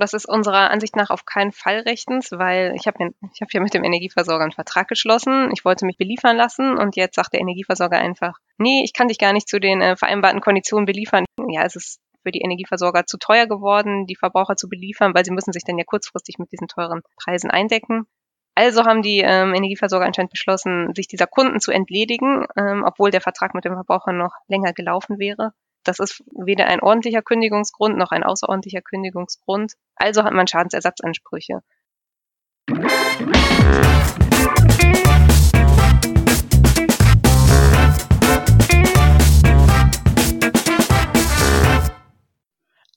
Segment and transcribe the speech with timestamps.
[0.00, 3.60] Das ist unserer Ansicht nach auf keinen Fall rechtens, weil ich habe ich hab ja
[3.60, 5.50] mit dem Energieversorger einen Vertrag geschlossen.
[5.52, 9.18] Ich wollte mich beliefern lassen und jetzt sagt der Energieversorger einfach, nee, ich kann dich
[9.18, 11.26] gar nicht zu den äh, vereinbarten Konditionen beliefern.
[11.50, 15.32] Ja, es ist für die Energieversorger zu teuer geworden, die Verbraucher zu beliefern, weil sie
[15.32, 18.06] müssen sich dann ja kurzfristig mit diesen teuren Preisen eindecken.
[18.54, 23.20] Also haben die ähm, Energieversorger anscheinend beschlossen, sich dieser Kunden zu entledigen, ähm, obwohl der
[23.20, 25.52] Vertrag mit dem Verbraucher noch länger gelaufen wäre.
[25.82, 29.72] Das ist weder ein ordentlicher Kündigungsgrund noch ein außerordentlicher Kündigungsgrund.
[29.96, 31.62] Also hat man Schadensersatzansprüche.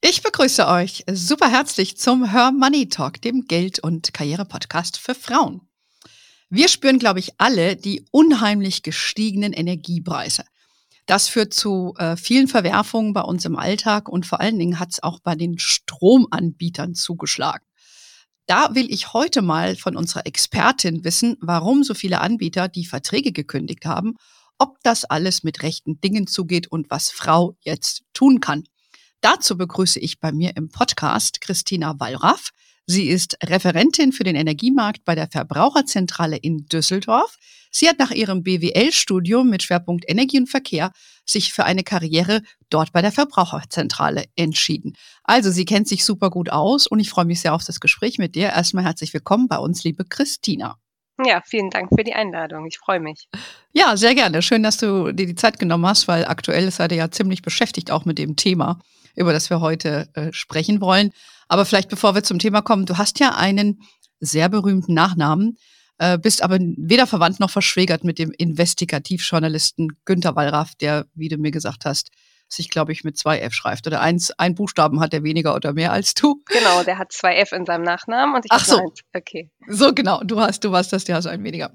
[0.01, 5.61] Ich begrüße euch super herzlich zum Her Money Talk, dem Geld- und Karriere-Podcast für Frauen.
[6.49, 10.43] Wir spüren, glaube ich, alle die unheimlich gestiegenen Energiepreise.
[11.05, 14.91] Das führt zu äh, vielen Verwerfungen bei uns im Alltag und vor allen Dingen hat
[14.91, 17.65] es auch bei den Stromanbietern zugeschlagen.
[18.45, 23.31] Da will ich heute mal von unserer Expertin wissen, warum so viele Anbieter die Verträge
[23.31, 24.15] gekündigt haben,
[24.57, 28.63] ob das alles mit rechten Dingen zugeht und was Frau jetzt tun kann.
[29.21, 32.49] Dazu begrüße ich bei mir im Podcast Christina Wallraff.
[32.85, 37.37] Sie ist Referentin für den Energiemarkt bei der Verbraucherzentrale in Düsseldorf.
[37.71, 40.91] Sie hat nach ihrem BWL-Studium mit Schwerpunkt Energie und Verkehr
[41.25, 44.97] sich für eine Karriere dort bei der Verbraucherzentrale entschieden.
[45.23, 48.17] Also sie kennt sich super gut aus und ich freue mich sehr auf das Gespräch
[48.17, 48.49] mit dir.
[48.49, 50.77] Erstmal herzlich willkommen bei uns, liebe Christina.
[51.25, 52.65] Ja, vielen Dank für die Einladung.
[52.65, 53.29] Ich freue mich.
[53.71, 54.41] Ja, sehr gerne.
[54.41, 57.91] Schön, dass du dir die Zeit genommen hast, weil aktuell seid ihr ja ziemlich beschäftigt
[57.91, 58.79] auch mit dem Thema
[59.15, 61.11] über das wir heute äh, sprechen wollen.
[61.53, 63.79] Aber vielleicht bevor wir zum Thema kommen, du hast ja einen
[64.19, 65.59] sehr berühmten Nachnamen,
[65.99, 71.37] äh, bist aber weder verwandt noch verschwägert mit dem Investigativjournalisten Günter Wallraff, der, wie du
[71.37, 72.09] mir gesagt hast,
[72.47, 73.85] sich, glaube ich, mit zwei F schreibt.
[73.85, 76.41] Oder eins, ein Buchstaben hat er weniger oder mehr als du.
[76.47, 78.77] Genau, der hat zwei F in seinem Nachnamen und ich Ach so.
[78.77, 79.01] eins.
[79.15, 79.51] Okay.
[79.67, 80.23] So, genau.
[80.23, 81.71] Du hast, du warst das, der hast ein weniger.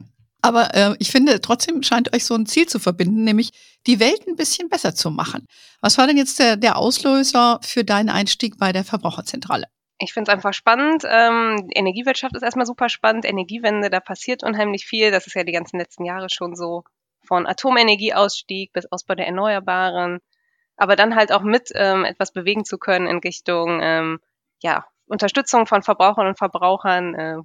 [0.49, 3.51] Aber äh, ich finde, trotzdem scheint euch so ein Ziel zu verbinden, nämlich
[3.87, 5.45] die Welt ein bisschen besser zu machen.
[5.83, 9.67] Was war denn jetzt der, der Auslöser für deinen Einstieg bei der Verbraucherzentrale?
[9.99, 11.03] Ich finde es einfach spannend.
[11.07, 13.27] Ähm, Energiewirtschaft ist erstmal super spannend.
[13.27, 15.11] Energiewende, da passiert unheimlich viel.
[15.11, 16.83] Das ist ja die ganzen letzten Jahre schon so
[17.27, 20.21] von Atomenergieausstieg bis Ausbau der Erneuerbaren.
[20.79, 24.19] Aber dann halt auch mit ähm, etwas bewegen zu können in Richtung ähm,
[24.63, 27.37] ja, Unterstützung von Verbrauchern und Verbrauchern, äh,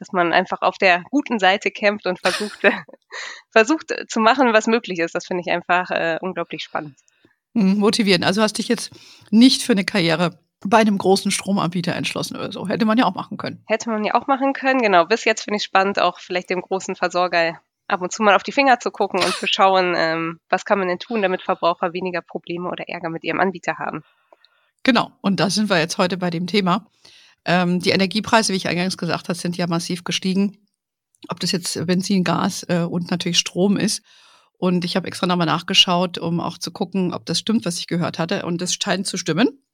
[0.00, 2.60] dass man einfach auf der guten Seite kämpft und versucht,
[3.50, 5.14] versucht zu machen, was möglich ist.
[5.14, 6.96] Das finde ich einfach äh, unglaublich spannend.
[7.54, 8.24] Mhm, motivieren.
[8.24, 8.90] Also hast dich jetzt
[9.30, 12.68] nicht für eine Karriere bei einem großen Stromanbieter entschlossen oder so.
[12.68, 13.62] Hätte man ja auch machen können.
[13.66, 15.04] Hätte man ja auch machen können, genau.
[15.06, 18.42] Bis jetzt finde ich spannend, auch vielleicht dem großen Versorger ab und zu mal auf
[18.42, 21.92] die Finger zu gucken und zu schauen, ähm, was kann man denn tun, damit Verbraucher
[21.92, 24.04] weniger Probleme oder Ärger mit ihrem Anbieter haben.
[24.82, 26.86] Genau, und da sind wir jetzt heute bei dem Thema.
[27.48, 30.58] Ähm, die Energiepreise, wie ich eingangs gesagt habe, sind ja massiv gestiegen.
[31.28, 34.02] Ob das jetzt Benzin, Gas äh, und natürlich Strom ist.
[34.58, 37.86] Und ich habe extra nochmal nachgeschaut, um auch zu gucken, ob das stimmt, was ich
[37.86, 38.44] gehört hatte.
[38.44, 39.64] Und es scheint zu stimmen,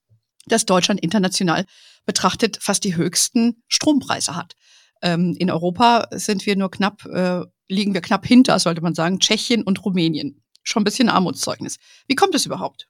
[0.47, 1.65] dass Deutschland international
[2.07, 4.55] betrachtet fast die höchsten Strompreise hat.
[5.03, 9.19] Ähm, in Europa sind wir nur knapp, äh, liegen wir knapp hinter, sollte man sagen,
[9.19, 10.45] Tschechien und Rumänien.
[10.63, 11.79] Schon ein bisschen Armutszeugnis.
[12.07, 12.87] Wie kommt es überhaupt?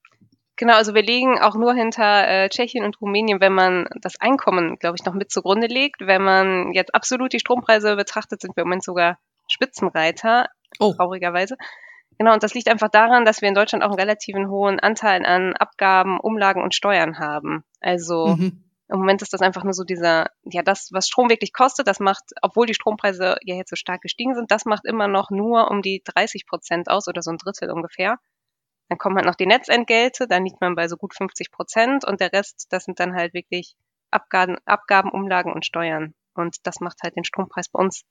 [0.57, 4.77] Genau, also wir liegen auch nur hinter äh, Tschechien und Rumänien, wenn man das Einkommen,
[4.77, 6.01] glaube ich, noch mit zugrunde legt.
[6.01, 10.47] Wenn man jetzt absolut die Strompreise betrachtet, sind wir im Moment sogar Spitzenreiter,
[10.79, 10.95] oh.
[10.95, 11.57] traurigerweise.
[12.19, 15.27] Genau, und das liegt einfach daran, dass wir in Deutschland auch einen relativen hohen Anteil
[15.27, 17.65] an Abgaben, Umlagen und Steuern haben.
[17.81, 18.65] Also mhm.
[18.89, 21.99] im Moment ist das einfach nur so dieser, ja, das, was Strom wirklich kostet, das
[21.99, 25.69] macht, obwohl die Strompreise ja jetzt so stark gestiegen sind, das macht immer noch nur
[25.71, 28.19] um die 30 Prozent aus oder so ein Drittel ungefähr.
[28.89, 32.21] Dann kommen halt noch die Netzentgelte, dann liegt man bei so gut 50 Prozent und
[32.21, 33.75] der Rest, das sind dann halt wirklich
[34.11, 36.15] Abgaben, Abgaben, Umlagen und Steuern.
[36.35, 38.03] Und das macht halt den Strompreis bei uns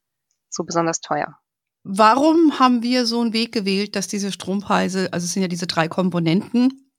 [0.50, 1.38] so besonders teuer.
[1.84, 5.68] Warum haben wir so einen Weg gewählt, dass diese Strompreise, also es sind ja diese
[5.68, 6.92] drei Komponenten,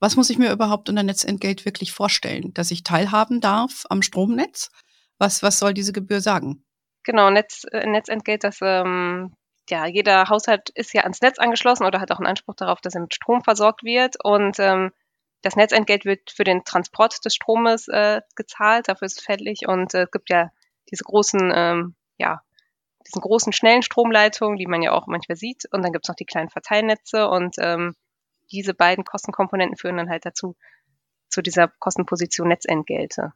[0.00, 2.54] was muss ich mir überhaupt unter Netzentgelt wirklich vorstellen?
[2.54, 4.70] Dass ich teilhaben darf am Stromnetz?
[5.18, 6.64] Was, was soll diese Gebühr sagen?
[7.02, 9.34] Genau, Netz, äh, Netzentgelt, das ähm,
[9.70, 12.94] ja, jeder Haushalt ist ja ans Netz angeschlossen oder hat auch einen Anspruch darauf, dass
[12.94, 14.16] er mit Strom versorgt wird.
[14.22, 14.92] Und ähm,
[15.42, 19.68] das Netzentgelt wird für den Transport des Stromes äh, gezahlt, dafür ist es fällig.
[19.68, 20.50] Und äh, es gibt ja
[20.90, 22.42] diese großen, ähm, ja,
[23.06, 25.64] diesen großen schnellen Stromleitungen, die man ja auch manchmal sieht.
[25.72, 27.94] Und dann gibt es noch die kleinen Verteilnetze und ähm,
[28.50, 30.56] diese beiden Kostenkomponenten führen dann halt dazu,
[31.28, 33.32] zu dieser Kostenposition Netzentgelte.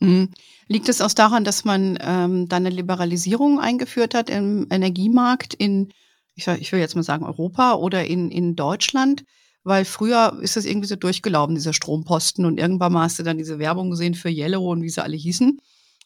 [0.00, 0.30] Mhm.
[0.68, 5.92] Liegt es auch daran, dass man ähm, da eine Liberalisierung eingeführt hat im Energiemarkt in,
[6.34, 9.24] ich, ich will jetzt mal sagen, Europa oder in, in Deutschland?
[9.62, 13.38] weil früher ist das irgendwie so durchgelaufen, dieser Stromposten und irgendwann mal hast du dann
[13.38, 15.58] diese Werbung gesehen für Yellow und wie sie alle hießen.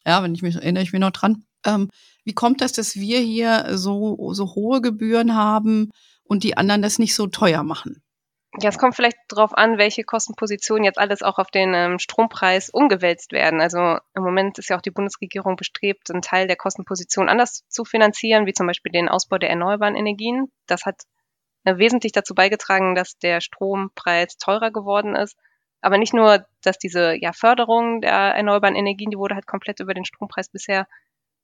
[0.05, 1.43] Ja, wenn ich mich erinnere ich mich noch dran.
[1.65, 1.89] Ähm,
[2.25, 5.89] wie kommt das, dass wir hier so, so hohe Gebühren haben
[6.23, 8.01] und die anderen das nicht so teuer machen?
[8.57, 12.69] Ja, es kommt vielleicht darauf an, welche Kostenpositionen jetzt alles auch auf den ähm, Strompreis
[12.69, 13.59] umgewälzt werden.
[13.59, 17.83] Also im Moment ist ja auch die Bundesregierung bestrebt, einen Teil der Kostenposition anders zu
[17.83, 20.51] finanzieren, wie zum Beispiel den Ausbau der erneuerbaren Energien.
[20.67, 21.03] Das hat
[21.65, 25.37] äh, wesentlich dazu beigetragen, dass der Strompreis teurer geworden ist.
[25.81, 29.93] Aber nicht nur, dass diese ja, Förderung der erneuerbaren Energien, die wurde halt komplett über
[29.93, 30.87] den Strompreis bisher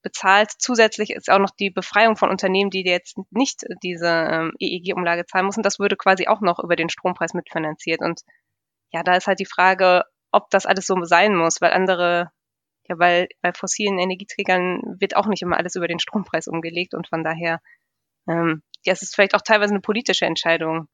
[0.01, 0.51] bezahlt.
[0.57, 5.45] Zusätzlich ist auch noch die Befreiung von Unternehmen, die jetzt nicht diese ähm, EEG-Umlage zahlen
[5.45, 5.63] müssen.
[5.63, 8.01] Das würde quasi auch noch über den Strompreis mitfinanziert.
[8.01, 8.21] Und
[8.91, 12.31] ja, da ist halt die Frage, ob das alles so sein muss, weil andere,
[12.87, 17.07] ja, weil bei fossilen Energieträgern wird auch nicht immer alles über den Strompreis umgelegt und
[17.07, 17.59] von daher,
[18.27, 20.87] ähm, ja, es ist vielleicht auch teilweise eine politische Entscheidung,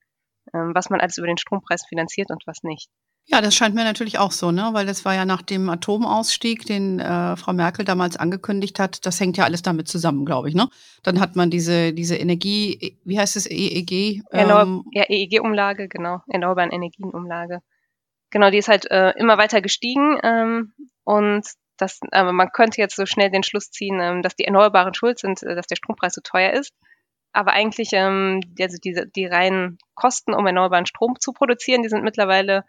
[0.53, 2.89] ähm, was man alles über den Strompreis finanziert und was nicht.
[3.29, 4.69] Ja, das scheint mir natürlich auch so, ne?
[4.71, 9.19] Weil das war ja nach dem Atomausstieg, den äh, Frau Merkel damals angekündigt hat, das
[9.19, 10.69] hängt ja alles damit zusammen, glaube ich, ne?
[11.03, 14.23] Dann hat man diese, diese Energie, wie heißt es, EEG?
[14.31, 17.59] Ähm, ja, EEG-Umlage, genau, erneuerbaren Energienumlage.
[18.29, 21.45] Genau, die ist halt äh, immer weiter gestiegen ähm, und
[21.75, 25.19] das, aber man könnte jetzt so schnell den Schluss ziehen, ähm, dass die Erneuerbaren schuld
[25.19, 26.73] sind, äh, dass der Strompreis so teuer ist.
[27.33, 32.03] Aber eigentlich, ähm, also diese, die reinen Kosten, um erneuerbaren Strom zu produzieren, die sind
[32.03, 32.63] mittlerweile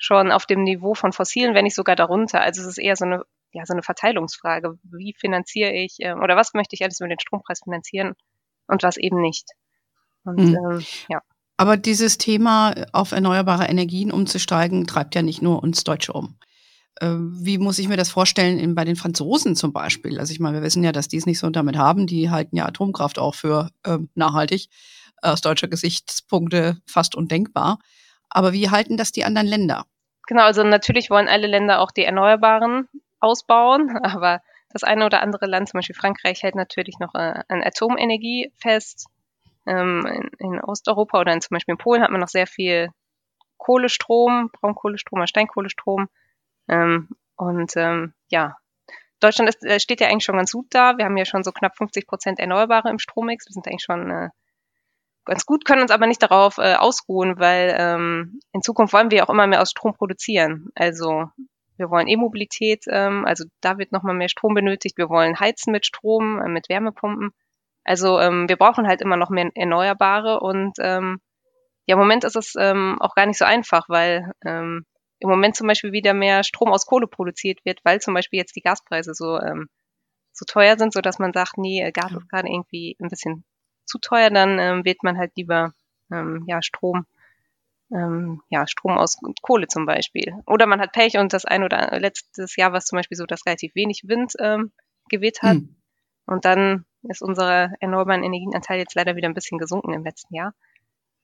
[0.00, 2.40] schon auf dem Niveau von fossilen, wenn nicht sogar darunter.
[2.40, 4.78] Also es ist eher so eine, ja, so eine Verteilungsfrage.
[4.82, 8.14] Wie finanziere ich äh, oder was möchte ich alles über den Strompreis finanzieren
[8.66, 9.46] und was eben nicht.
[10.24, 10.56] Und mhm.
[10.56, 11.20] ähm, ja.
[11.58, 16.38] Aber dieses Thema, auf erneuerbare Energien umzusteigen, treibt ja nicht nur uns Deutsche um.
[16.96, 20.18] Äh, wie muss ich mir das vorstellen in, bei den Franzosen zum Beispiel?
[20.18, 22.06] Also ich meine, wir wissen ja, dass die es nicht so damit haben.
[22.06, 24.68] Die halten ja Atomkraft auch für äh, nachhaltig.
[25.20, 27.78] Aus deutscher Gesichtspunkte fast undenkbar.
[28.30, 29.84] Aber wie halten das die anderen Länder?
[30.26, 32.88] Genau, also natürlich wollen alle Länder auch die Erneuerbaren
[33.18, 34.40] ausbauen, aber
[34.72, 39.06] das eine oder andere Land, zum Beispiel Frankreich, hält natürlich noch äh, an Atomenergie fest.
[39.66, 42.90] Ähm, in, in, Osteuropa oder in, zum Beispiel in Polen hat man noch sehr viel
[43.58, 46.08] Kohlestrom, Braunkohlestrom oder Steinkohlestrom.
[46.68, 48.56] Ähm, und ähm, ja,
[49.18, 50.96] Deutschland ist, äh, steht ja eigentlich schon ganz gut da.
[50.96, 53.46] Wir haben ja schon so knapp 50 Prozent Erneuerbare im Strommix.
[53.48, 54.28] Wir sind eigentlich schon äh,
[55.30, 59.24] ganz gut, können uns aber nicht darauf äh, ausruhen, weil ähm, in Zukunft wollen wir
[59.24, 60.70] auch immer mehr aus Strom produzieren.
[60.74, 61.30] Also
[61.76, 64.98] wir wollen E-Mobilität, ähm, also da wird nochmal mehr Strom benötigt.
[64.98, 67.30] Wir wollen heizen mit Strom, äh, mit Wärmepumpen.
[67.84, 71.20] Also ähm, wir brauchen halt immer noch mehr Erneuerbare und ähm,
[71.86, 74.84] ja, im Moment ist es ähm, auch gar nicht so einfach, weil ähm,
[75.20, 78.56] im Moment zum Beispiel wieder mehr Strom aus Kohle produziert wird, weil zum Beispiel jetzt
[78.56, 79.68] die Gaspreise so, ähm,
[80.32, 83.44] so teuer sind, so dass man sagt, nee, Gas ist gerade irgendwie ein bisschen
[83.90, 85.72] zu teuer, dann ähm, wählt man halt lieber
[86.10, 87.06] ähm, ja, Strom,
[87.92, 90.34] ähm, ja, Strom aus Kohle zum Beispiel.
[90.46, 93.26] Oder man hat Pech und das ein oder letztes Jahr war es zum Beispiel so,
[93.26, 94.72] dass relativ wenig Wind ähm,
[95.08, 95.56] geweht hat.
[95.56, 95.76] Mhm.
[96.26, 100.54] Und dann ist unser erneuerbaren Energienanteil jetzt leider wieder ein bisschen gesunken im letzten Jahr.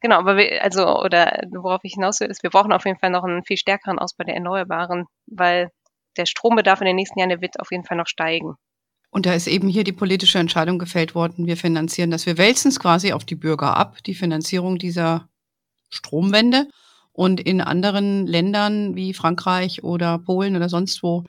[0.01, 3.11] Genau, aber wir, also, oder worauf ich hinaus will, ist, wir brauchen auf jeden Fall
[3.11, 5.71] noch einen viel stärkeren Ausbau der Erneuerbaren, weil
[6.17, 8.57] der Strombedarf in den nächsten Jahren, der wird auf jeden Fall noch steigen.
[9.17, 12.27] Und da ist eben hier die politische Entscheidung gefällt worden, wir finanzieren das.
[12.27, 15.27] Wir wälzen es quasi auf die Bürger ab, die Finanzierung dieser
[15.89, 16.69] Stromwende.
[17.15, 21.25] Und in anderen Ländern wie Frankreich oder Polen oder sonst wo,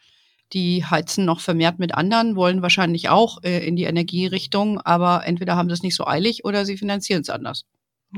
[0.51, 5.55] die heizen noch vermehrt mit anderen, wollen wahrscheinlich auch äh, in die Energierichtung, aber entweder
[5.55, 7.63] haben sie es nicht so eilig oder sie finanzieren es anders.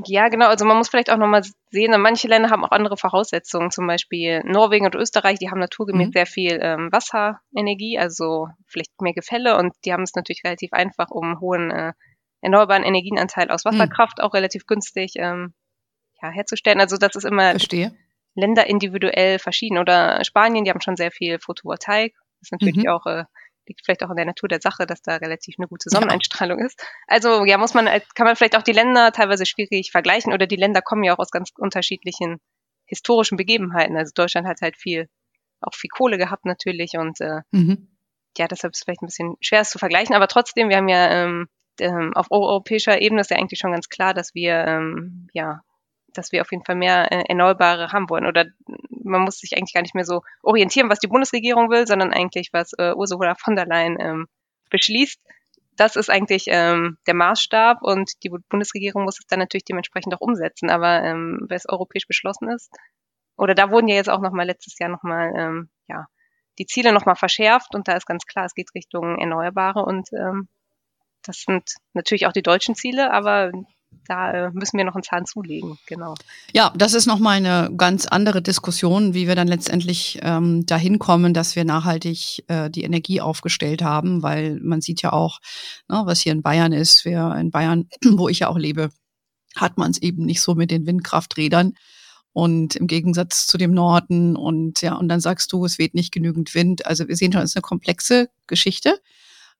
[0.06, 0.48] Ja, genau.
[0.48, 3.70] Also man muss vielleicht auch nochmal sehen, manche Länder haben auch andere Voraussetzungen.
[3.70, 6.12] Zum Beispiel Norwegen und Österreich, die haben naturgemäß mhm.
[6.12, 11.10] sehr viel ähm, Wasserenergie, also vielleicht mehr Gefälle und die haben es natürlich relativ einfach,
[11.10, 11.92] um hohen äh,
[12.40, 13.70] erneuerbaren Energienanteil aus mhm.
[13.70, 14.24] Wasserkraft mhm.
[14.24, 15.54] auch relativ günstig ähm,
[16.22, 16.80] ja, herzustellen.
[16.80, 17.94] Also das ist immer Verstehe.
[18.34, 19.78] Länder individuell verschieden.
[19.78, 22.14] Oder Spanien, die haben schon sehr viel Photovoltaik.
[22.14, 22.88] Das ist natürlich mhm.
[22.88, 23.24] auch äh,
[23.70, 26.66] liegt vielleicht auch in der Natur der Sache, dass da relativ eine gute Sonneneinstrahlung ja.
[26.66, 26.84] ist.
[27.06, 30.56] Also ja, muss man, kann man vielleicht auch die Länder teilweise schwierig vergleichen oder die
[30.56, 32.38] Länder kommen ja auch aus ganz unterschiedlichen
[32.84, 33.96] historischen Begebenheiten.
[33.96, 35.08] Also Deutschland hat halt viel,
[35.60, 37.88] auch viel Kohle gehabt natürlich und äh, mhm.
[38.36, 40.88] ja, deshalb ist es vielleicht ein bisschen schwer es zu vergleichen, aber trotzdem, wir haben
[40.88, 41.46] ja ähm,
[41.78, 45.62] ähm, auf europäischer Ebene ist ja eigentlich schon ganz klar, dass wir ähm, ja
[46.14, 48.26] dass wir auf jeden Fall mehr äh, Erneuerbare haben wollen.
[48.26, 48.46] Oder
[48.90, 52.50] man muss sich eigentlich gar nicht mehr so orientieren, was die Bundesregierung will, sondern eigentlich,
[52.52, 54.26] was äh, Ursula von der Leyen ähm,
[54.70, 55.20] beschließt.
[55.76, 60.20] Das ist eigentlich ähm, der Maßstab und die Bundesregierung muss es dann natürlich dementsprechend auch
[60.20, 60.70] umsetzen.
[60.70, 62.70] Aber ähm, es europäisch beschlossen ist,
[63.40, 66.04] oder da wurden ja jetzt auch nochmal letztes Jahr nochmal, ähm, ja,
[66.58, 70.46] die Ziele nochmal verschärft und da ist ganz klar, es geht Richtung Erneuerbare und ähm,
[71.22, 73.50] das sind natürlich auch die deutschen Ziele, aber
[74.06, 76.14] da äh, müssen wir noch einen Zahn zulegen, genau.
[76.52, 81.32] Ja, das ist nochmal eine ganz andere Diskussion, wie wir dann letztendlich ähm, dahin kommen,
[81.32, 85.40] dass wir nachhaltig äh, die Energie aufgestellt haben, weil man sieht ja auch,
[85.88, 87.04] ne, was hier in Bayern ist.
[87.04, 88.90] Wir in Bayern, wo ich ja auch lebe,
[89.54, 91.74] hat man es eben nicht so mit den Windkrafträdern.
[92.32, 96.12] Und im Gegensatz zu dem Norden und ja, und dann sagst du, es weht nicht
[96.12, 96.86] genügend Wind.
[96.86, 99.00] Also wir sehen schon, es ist eine komplexe Geschichte.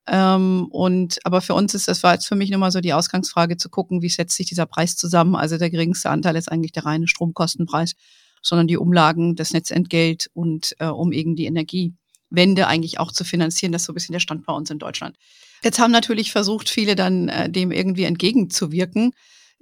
[0.07, 3.57] Ähm, und aber für uns ist das war jetzt für mich nochmal so die Ausgangsfrage
[3.57, 5.37] zu gucken, wie setzt sich dieser Preis zusammen.
[5.37, 7.95] Also der geringste Anteil ist eigentlich der reine Stromkostenpreis,
[8.43, 13.73] sondern die Umlagen, das Netzentgelt und äh, um eben die Energiewende eigentlich auch zu finanzieren.
[13.73, 15.17] Das ist so ein bisschen der Stand bei uns in Deutschland.
[15.63, 19.13] Jetzt haben natürlich versucht, viele dann äh, dem irgendwie entgegenzuwirken,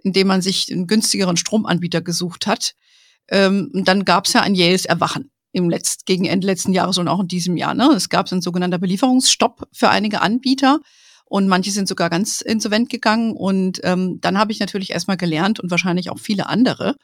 [0.05, 2.75] indem man sich einen günstigeren Stromanbieter gesucht hat.
[3.29, 7.09] Ähm, dann gab es ja ein jähes Erwachen im Letzt, gegen Ende letzten Jahres und
[7.09, 7.75] auch in diesem Jahr.
[7.75, 7.91] Ne?
[7.95, 10.81] Es gab einen sogenannter Belieferungsstopp für einige Anbieter
[11.25, 13.33] und manche sind sogar ganz insolvent gegangen.
[13.33, 16.97] Und ähm, dann habe ich natürlich erstmal gelernt und wahrscheinlich auch viele andere,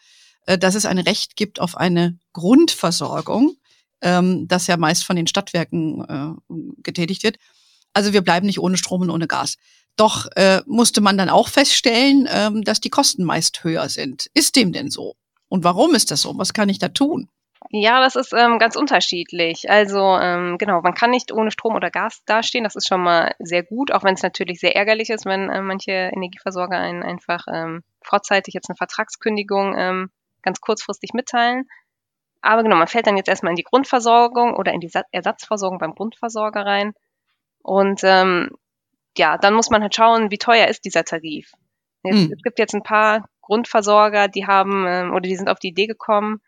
[0.46, 3.56] äh, dass es ein Recht gibt auf eine Grundversorgung,
[4.00, 7.36] ähm, das ja meist von den Stadtwerken äh, getätigt wird.
[7.92, 9.56] Also wir bleiben nicht ohne Strom und ohne Gas.
[9.96, 14.28] Doch äh, musste man dann auch feststellen, ähm, dass die Kosten meist höher sind.
[14.34, 15.14] Ist dem denn so?
[15.48, 16.36] Und warum ist das so?
[16.36, 17.28] Was kann ich da tun?
[17.70, 19.70] Ja, das ist ähm, ganz unterschiedlich.
[19.70, 22.64] Also ähm, genau, man kann nicht ohne Strom oder Gas dastehen.
[22.64, 25.60] Das ist schon mal sehr gut, auch wenn es natürlich sehr ärgerlich ist, wenn äh,
[25.60, 30.10] manche Energieversorger einen einfach ähm, vorzeitig jetzt eine Vertragskündigung ähm,
[30.42, 31.64] ganz kurzfristig mitteilen.
[32.42, 35.94] Aber genau, man fällt dann jetzt erstmal in die Grundversorgung oder in die Ersatzversorgung beim
[35.94, 36.92] Grundversorger rein.
[37.62, 38.50] Und ähm,
[39.16, 41.52] ja, dann muss man halt schauen, wie teuer ist dieser Tarif.
[42.02, 42.32] Es, hm.
[42.32, 45.86] es gibt jetzt ein paar Grundversorger, die haben ähm, oder die sind auf die Idee
[45.86, 46.42] gekommen,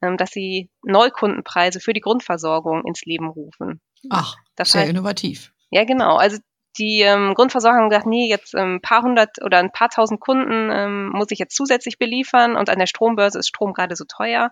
[0.00, 3.80] dass sie Neukundenpreise für die Grundversorgung ins Leben rufen.
[4.10, 5.52] Ach, das sehr heißt, innovativ.
[5.70, 6.16] Ja, genau.
[6.16, 6.38] Also
[6.78, 10.20] die ähm, Grundversorger haben gesagt, nee, jetzt ein ähm, paar hundert oder ein paar tausend
[10.20, 14.04] Kunden ähm, muss ich jetzt zusätzlich beliefern und an der Strombörse ist Strom gerade so
[14.04, 14.50] teuer.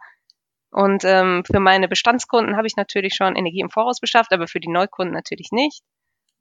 [0.71, 4.61] Und ähm, für meine Bestandskunden habe ich natürlich schon Energie im Voraus beschafft, aber für
[4.61, 5.83] die Neukunden natürlich nicht.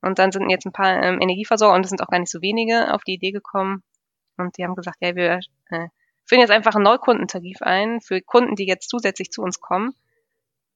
[0.01, 2.41] Und dann sind jetzt ein paar ähm, Energieversorger, und es sind auch gar nicht so
[2.41, 3.83] wenige, auf die Idee gekommen.
[4.37, 5.87] Und die haben gesagt, ja, wir äh,
[6.25, 9.93] führen jetzt einfach einen Neukundentarif ein für Kunden, die jetzt zusätzlich zu uns kommen.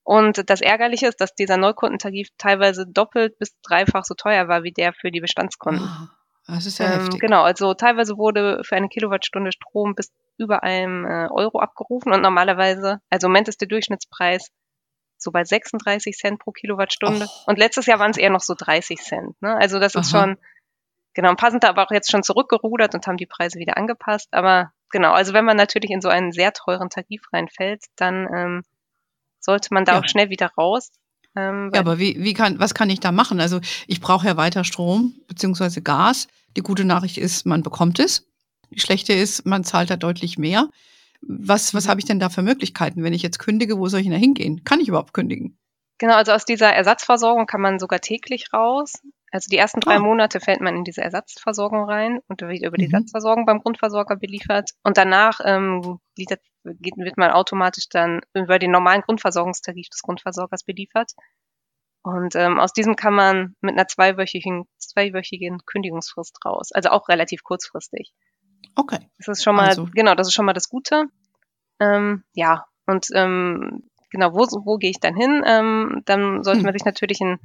[0.04, 4.72] Und das Ärgerliche ist, dass dieser Neukundentarif teilweise doppelt bis dreifach so teuer war wie
[4.72, 5.88] der für die Bestandskunden.
[5.88, 6.08] Oh,
[6.48, 7.20] das ist ja ähm, heftig.
[7.20, 12.22] Genau, also teilweise wurde für eine Kilowattstunde Strom bis über einem äh, Euro abgerufen und
[12.22, 14.52] normalerweise, also im Moment ist der Durchschnittspreis
[15.18, 17.28] so bei 36 Cent pro Kilowattstunde.
[17.28, 17.52] Oh.
[17.52, 19.42] Und letztes Jahr waren es eher noch so 30 Cent.
[19.42, 19.56] Ne?
[19.58, 20.28] Also das ist Aha.
[20.28, 20.38] schon,
[21.14, 23.78] genau, ein paar sind da aber auch jetzt schon zurückgerudert und haben die Preise wieder
[23.78, 24.30] angepasst.
[24.32, 28.64] Aber genau, also wenn man natürlich in so einen sehr teuren Tarif reinfällt, dann ähm,
[29.40, 30.00] sollte man da ja.
[30.00, 30.92] auch schnell wieder raus.
[31.36, 33.40] Ähm, ja, aber wie, wie kann, was kann ich da machen?
[33.40, 36.28] Also ich brauche ja weiter Strom beziehungsweise Gas.
[36.58, 38.28] Die gute Nachricht ist, man bekommt es.
[38.72, 40.70] Die schlechte ist, man zahlt da deutlich mehr.
[41.22, 43.04] Was, was habe ich denn da für Möglichkeiten?
[43.04, 44.64] Wenn ich jetzt kündige, wo soll ich denn da hingehen?
[44.64, 45.58] Kann ich überhaupt kündigen?
[45.98, 48.94] Genau, also aus dieser Ersatzversorgung kann man sogar täglich raus.
[49.32, 50.02] Also die ersten drei oh.
[50.02, 52.94] Monate fällt man in diese Ersatzversorgung rein und wird über die mhm.
[52.94, 54.72] Ersatzversorgung beim Grundversorger beliefert.
[54.84, 61.12] Und danach ähm, liefert, wird man automatisch dann über den normalen Grundversorgungstarif des Grundversorgers beliefert.
[62.02, 66.72] Und ähm, aus diesem kann man mit einer zweiwöchigen, zweiwöchigen Kündigungsfrist raus.
[66.72, 68.14] Also auch relativ kurzfristig.
[68.76, 69.00] Okay.
[69.18, 69.88] Das ist schon mal, also.
[69.94, 71.06] genau, das ist schon mal das Gute.
[71.80, 75.44] Ähm, ja, und ähm, genau, wo, wo gehe ich dann hin?
[75.46, 76.66] Ähm, dann sollte hm.
[76.66, 77.40] man sich natürlich einen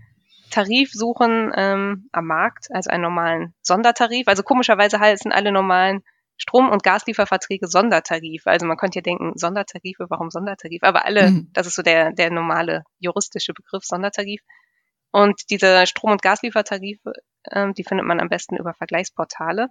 [0.51, 4.29] Tarif suchen ähm, am Markt, also einen normalen Sondertarif.
[4.29, 6.03] Also komischerweise heißen alle normalen
[6.37, 8.51] Strom- und Gaslieferverträge Sondertarife.
[8.51, 10.83] Also man könnte ja denken, Sondertarife, warum Sondertarif?
[10.83, 11.51] Aber alle, mhm.
[11.53, 14.41] das ist so der, der normale juristische Begriff, Sondertarif.
[15.11, 17.13] Und diese Strom- und Gasliefertarife,
[17.53, 19.69] ähm, die findet man am besten über Vergleichsportale.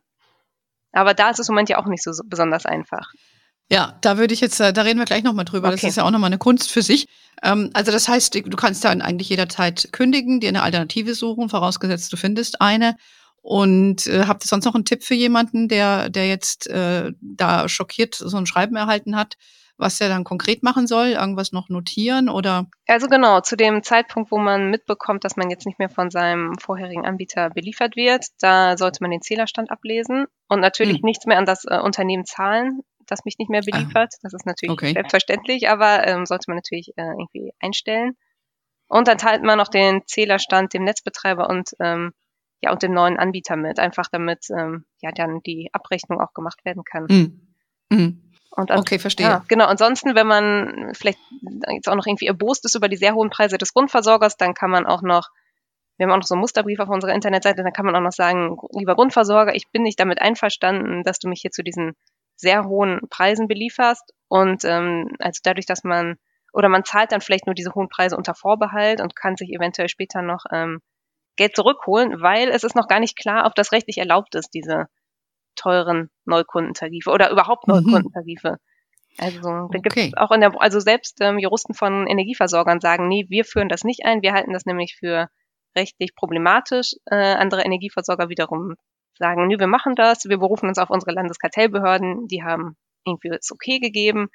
[0.93, 3.11] Aber da ist es im Moment ja auch nicht so besonders einfach.
[3.71, 5.69] Ja, da würde ich jetzt, äh, da reden wir gleich nochmal drüber.
[5.69, 5.77] Okay.
[5.77, 7.07] Das ist ja auch nochmal eine Kunst für sich.
[7.41, 12.11] Ähm, also das heißt, du kannst dann eigentlich jederzeit kündigen, dir eine Alternative suchen, vorausgesetzt
[12.13, 12.95] du findest eine.
[13.41, 17.67] Und äh, habt ihr sonst noch einen Tipp für jemanden, der, der jetzt äh, da
[17.67, 19.35] schockiert so ein Schreiben erhalten hat?
[19.77, 21.07] was er dann konkret machen soll?
[21.07, 22.67] Irgendwas noch notieren oder?
[22.87, 26.55] Also genau, zu dem Zeitpunkt, wo man mitbekommt, dass man jetzt nicht mehr von seinem
[26.59, 31.05] vorherigen Anbieter beliefert wird, da sollte man den Zählerstand ablesen und natürlich hm.
[31.05, 33.71] nichts mehr an das äh, Unternehmen zahlen, das mich nicht mehr ah.
[33.71, 34.13] beliefert.
[34.15, 34.19] Ah.
[34.23, 34.93] Das ist natürlich okay.
[34.93, 38.17] selbstverständlich, aber ähm, sollte man natürlich äh, irgendwie einstellen.
[38.87, 42.13] Und dann teilt man noch den Zählerstand dem Netzbetreiber und ähm,
[42.61, 46.63] ja und dem neuen Anbieter mit, einfach damit ähm, ja dann die Abrechnung auch gemacht
[46.65, 47.05] werden kann.
[47.09, 47.55] Mhm.
[47.89, 48.31] Mhm.
[48.51, 49.25] Und an, okay, verstehe.
[49.25, 49.65] Ja, genau.
[49.65, 51.17] Ansonsten, wenn man vielleicht
[51.71, 54.69] jetzt auch noch irgendwie erbost ist über die sehr hohen Preise des Grundversorgers, dann kann
[54.69, 55.29] man auch noch
[55.97, 58.11] wir haben auch noch so einen Musterbrief auf unserer Internetseite, da kann man auch noch
[58.11, 61.93] sagen, lieber Grundversorger, ich bin nicht damit einverstanden, dass du mich hier zu diesen
[62.35, 64.13] sehr hohen Preisen belieferst.
[64.27, 66.17] Und ähm, also dadurch, dass man,
[66.53, 69.89] oder man zahlt dann vielleicht nur diese hohen Preise unter Vorbehalt und kann sich eventuell
[69.89, 70.79] später noch ähm,
[71.35, 74.87] Geld zurückholen, weil es ist noch gar nicht klar, ob das rechtlich erlaubt ist, diese
[75.55, 77.75] teuren Neukundentarife oder überhaupt mhm.
[77.75, 78.51] Neukundentarife.
[78.51, 78.57] Mhm.
[79.19, 79.81] Also da okay.
[79.81, 83.69] gibt es auch in der, also selbst ähm, Juristen von Energieversorgern sagen, nee, wir führen
[83.69, 85.29] das nicht ein, wir halten das nämlich für
[85.75, 86.93] rechtlich problematisch.
[87.05, 88.75] Äh, andere Energieversorger wiederum
[89.17, 93.51] sagen, nee, wir machen das, wir berufen uns auf unsere Landeskartellbehörden, die haben irgendwie das
[93.51, 94.29] okay gegeben.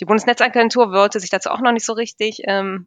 [0.00, 2.86] Die Bundesnetzagentur wollte sich dazu auch noch nicht so richtig ähm,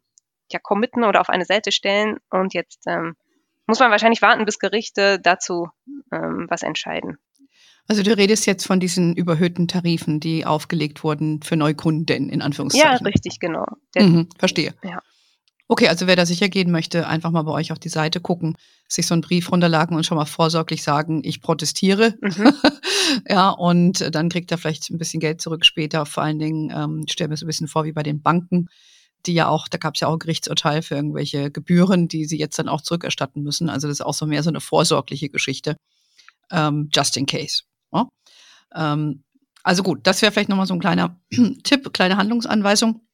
[0.52, 3.16] ja, committen oder auf eine Seite stellen und jetzt ähm,
[3.68, 5.70] muss man wahrscheinlich warten, bis Gerichte dazu
[6.12, 7.18] ähm, was entscheiden.
[7.88, 12.90] Also du redest jetzt von diesen überhöhten Tarifen, die aufgelegt wurden für Neukunden, in Anführungszeichen.
[12.90, 13.66] Ja, richtig, genau.
[13.96, 14.74] Der, mhm, verstehe.
[14.84, 15.02] Ja.
[15.72, 18.58] Okay, also wer da sicher gehen möchte, einfach mal bei euch auf die Seite gucken,
[18.90, 22.16] sich so einen Brief runterladen und schon mal vorsorglich sagen, ich protestiere.
[22.20, 22.54] Mhm.
[23.30, 26.06] ja, und dann kriegt er vielleicht ein bisschen Geld zurück später.
[26.06, 28.68] Vor allen Dingen ähm, stellen wir es ein bisschen vor wie bei den Banken,
[29.26, 32.38] die ja auch, da gab es ja auch ein Gerichtsurteil für irgendwelche Gebühren, die sie
[32.38, 33.70] jetzt dann auch zurückerstatten müssen.
[33.70, 35.78] Also das ist auch so mehr so eine vorsorgliche Geschichte.
[36.52, 37.62] Ähm, just in case.
[37.94, 38.10] Ja?
[38.76, 39.24] Ähm,
[39.64, 41.18] also gut, das wäre vielleicht nochmal so ein kleiner
[41.64, 43.08] Tipp, kleine Handlungsanweisung.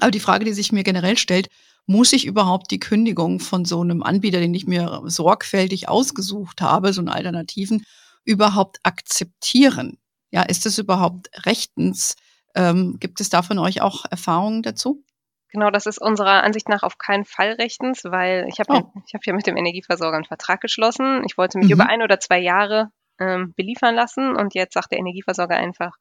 [0.00, 1.48] Aber die Frage, die sich mir generell stellt,
[1.86, 6.92] muss ich überhaupt die Kündigung von so einem Anbieter, den ich mir sorgfältig ausgesucht habe,
[6.92, 7.84] so einen Alternativen,
[8.24, 9.98] überhaupt akzeptieren?
[10.30, 12.16] Ja, ist das überhaupt rechtens?
[12.54, 15.04] Ähm, gibt es da von euch auch Erfahrungen dazu?
[15.52, 18.76] Genau, das ist unserer Ansicht nach auf keinen Fall rechtens, weil ich habe oh.
[18.76, 21.24] ja, ich hab ja mit dem Energieversorger einen Vertrag geschlossen.
[21.26, 21.72] Ich wollte mich mhm.
[21.72, 25.96] über ein oder zwei Jahre ähm, beliefern lassen und jetzt sagt der Energieversorger einfach,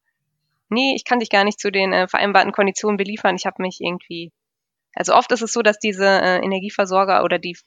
[0.70, 3.36] nee, ich kann dich gar nicht zu den äh, vereinbarten Konditionen beliefern.
[3.36, 4.32] Ich habe mich irgendwie
[4.96, 7.58] also oft ist es so, dass diese äh, Energieversorger oder die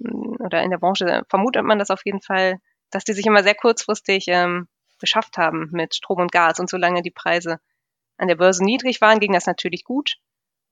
[0.40, 2.58] oder in der Branche vermutet man das auf jeden Fall,
[2.90, 6.60] dass die sich immer sehr kurzfristig ähm, beschafft haben mit Strom und Gas.
[6.60, 7.58] Und solange die Preise
[8.18, 10.16] an der Börse niedrig waren, ging das natürlich gut.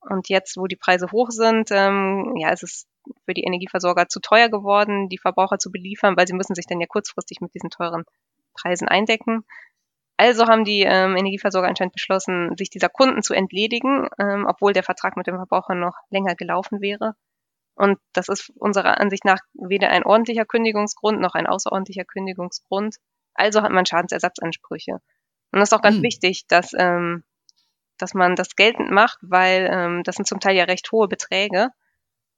[0.01, 2.87] Und jetzt, wo die Preise hoch sind, ähm, ja, ist es
[3.25, 6.81] für die Energieversorger zu teuer geworden, die Verbraucher zu beliefern, weil sie müssen sich dann
[6.81, 8.05] ja kurzfristig mit diesen teuren
[8.55, 9.45] Preisen eindecken.
[10.21, 14.83] Also haben die ähm, Energieversorger anscheinend beschlossen, sich dieser Kunden zu entledigen, ähm, obwohl der
[14.83, 17.15] Vertrag mit dem Verbraucher noch länger gelaufen wäre.
[17.75, 22.97] Und das ist unserer Ansicht nach weder ein ordentlicher Kündigungsgrund noch ein außerordentlicher Kündigungsgrund.
[23.33, 25.01] Also hat man Schadensersatzansprüche.
[25.53, 26.03] Und das ist auch ganz mhm.
[26.03, 27.25] wichtig, dass, ähm,
[27.97, 31.69] dass man das geltend macht, weil ähm, das sind zum Teil ja recht hohe Beträge.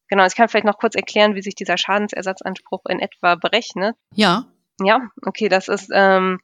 [0.06, 3.96] Genau, ich kann vielleicht noch kurz erklären, wie sich dieser Schadensersatzanspruch in etwa berechnet.
[4.14, 4.44] Ja.
[4.80, 6.38] Ja, okay, das ist ähm,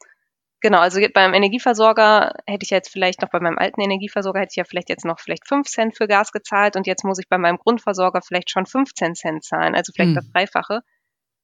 [0.61, 4.57] Genau, also beim Energieversorger hätte ich jetzt vielleicht noch bei meinem alten Energieversorger hätte ich
[4.57, 7.39] ja vielleicht jetzt noch vielleicht 5 Cent für Gas gezahlt und jetzt muss ich bei
[7.39, 10.15] meinem Grundversorger vielleicht schon 15 Cent zahlen, also vielleicht hm.
[10.17, 10.81] das Dreifache.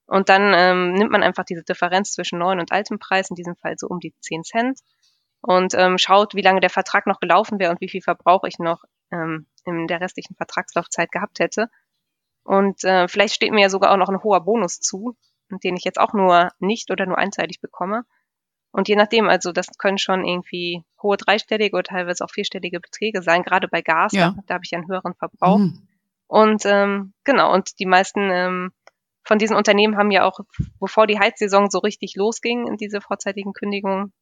[0.07, 3.57] Und dann ähm, nimmt man einfach diese Differenz zwischen neuen und altem Preis, in diesem
[3.57, 4.81] Fall so um die 10 Cent,
[5.41, 8.59] und ähm, schaut, wie lange der Vertrag noch gelaufen wäre und wie viel Verbrauch ich
[8.59, 11.69] noch ähm, in der restlichen Vertragslaufzeit gehabt hätte.
[12.45, 15.17] Und äh, vielleicht steht mir ja sogar auch noch ein hoher Bonus zu,
[15.51, 18.05] den ich jetzt auch nur nicht oder nur einseitig bekomme.
[18.75, 23.23] Und je nachdem, also das können schon irgendwie hohe dreistellige oder teilweise auch vierstellige Beträge
[23.23, 24.35] sein, gerade bei Gas, ja.
[24.49, 25.59] da, habe ich einen höheren Verbrauch.
[25.59, 25.87] Mhm.
[26.27, 28.73] Und ähm, genau, und die meisten ähm,
[29.23, 30.41] von diesen Unternehmen haben ja auch,
[30.81, 34.13] bevor die Heizsaison so richtig losging, diese vorzeitigen Kündigungen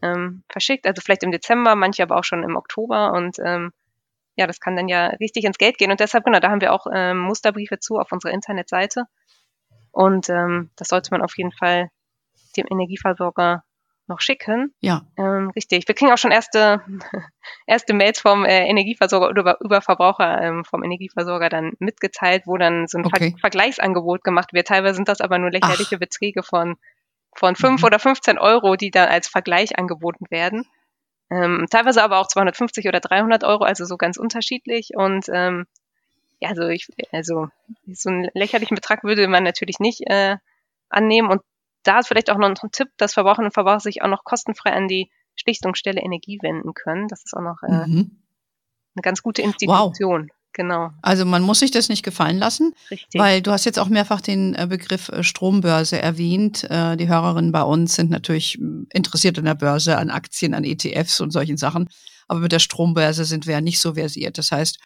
[0.00, 0.86] ähm, verschickt.
[0.86, 3.12] Also vielleicht im Dezember, manche aber auch schon im Oktober.
[3.12, 3.72] Und ähm,
[4.36, 5.90] ja, das kann dann ja richtig ins Geld gehen.
[5.90, 9.04] Und deshalb, genau, da haben wir auch ähm, Musterbriefe zu auf unserer Internetseite.
[9.90, 11.90] Und ähm, das sollte man auf jeden Fall
[12.56, 13.64] dem Energieversorger
[14.08, 14.74] noch schicken.
[14.80, 15.02] Ja.
[15.16, 15.86] Ähm, richtig.
[15.86, 16.82] Wir kriegen auch schon erste,
[17.66, 22.56] erste Mails vom äh, Energieversorger oder über, über Verbraucher ähm, vom Energieversorger dann mitgeteilt, wo
[22.56, 23.30] dann so ein okay.
[23.32, 24.68] Ver Vergleichsangebot gemacht wird.
[24.68, 26.00] Teilweise sind das aber nur lächerliche Ach.
[26.00, 26.76] Beträge von,
[27.34, 27.86] von fünf mhm.
[27.86, 30.66] oder 15 Euro, die dann als Vergleich angeboten werden.
[31.30, 34.90] Ähm, teilweise aber auch 250 oder 300 Euro, also so ganz unterschiedlich.
[34.94, 35.66] Und ähm,
[36.40, 37.48] ja, also ich, also
[37.86, 40.36] so einen lächerlichen Betrag würde man natürlich nicht äh,
[40.88, 41.30] annehmen.
[41.30, 41.42] Und
[41.82, 44.72] da ist vielleicht auch noch ein Tipp, dass Verbraucherinnen und Verbraucher sich auch noch kostenfrei
[44.72, 47.08] an die Schlichtungsstelle Energie wenden können.
[47.08, 48.22] Das ist auch noch äh, mhm.
[48.94, 50.22] eine ganz gute Institution.
[50.22, 50.38] Wow.
[50.58, 50.90] Genau.
[51.02, 53.20] Also man muss sich das nicht gefallen lassen, Richtig.
[53.20, 56.64] weil du hast jetzt auch mehrfach den äh, Begriff äh, Strombörse erwähnt.
[56.64, 58.58] Äh, die Hörerinnen bei uns sind natürlich
[58.90, 61.88] interessiert an der Börse, an Aktien, an ETFs und solchen Sachen.
[62.26, 64.36] Aber mit der Strombörse sind wir ja nicht so versiert.
[64.36, 64.78] Das heißt,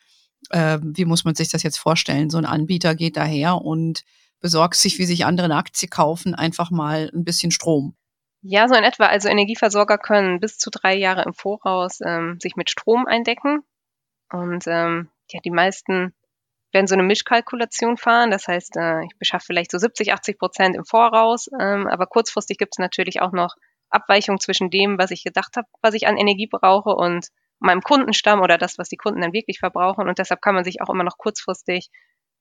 [0.52, 2.28] wie muss man sich das jetzt vorstellen?
[2.28, 4.02] So ein Anbieter geht daher und
[4.42, 7.96] besorgt sich, wie sich andere eine Aktie kaufen, einfach mal ein bisschen Strom.
[8.42, 9.06] Ja, so in etwa.
[9.06, 13.62] Also Energieversorger können bis zu drei Jahre im Voraus ähm, sich mit Strom eindecken.
[14.30, 16.12] Und ähm, ja, die meisten
[16.72, 18.30] werden so eine Mischkalkulation fahren.
[18.30, 22.58] Das heißt, äh, ich beschaffe vielleicht so 70, 80 Prozent im Voraus, ähm, aber kurzfristig
[22.58, 23.54] gibt es natürlich auch noch
[23.90, 27.28] Abweichungen zwischen dem, was ich gedacht habe, was ich an Energie brauche und
[27.58, 30.08] meinem Kundenstamm oder das, was die Kunden dann wirklich verbrauchen.
[30.08, 31.90] Und deshalb kann man sich auch immer noch kurzfristig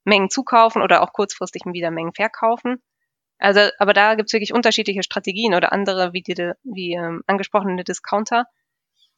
[0.04, 2.82] Mengen zukaufen oder auch kurzfristig wieder Mengen verkaufen.
[3.38, 7.84] Also, aber da gibt es wirklich unterschiedliche Strategien oder andere, wie die, wie ähm, angesprochene
[7.84, 8.46] Discounter,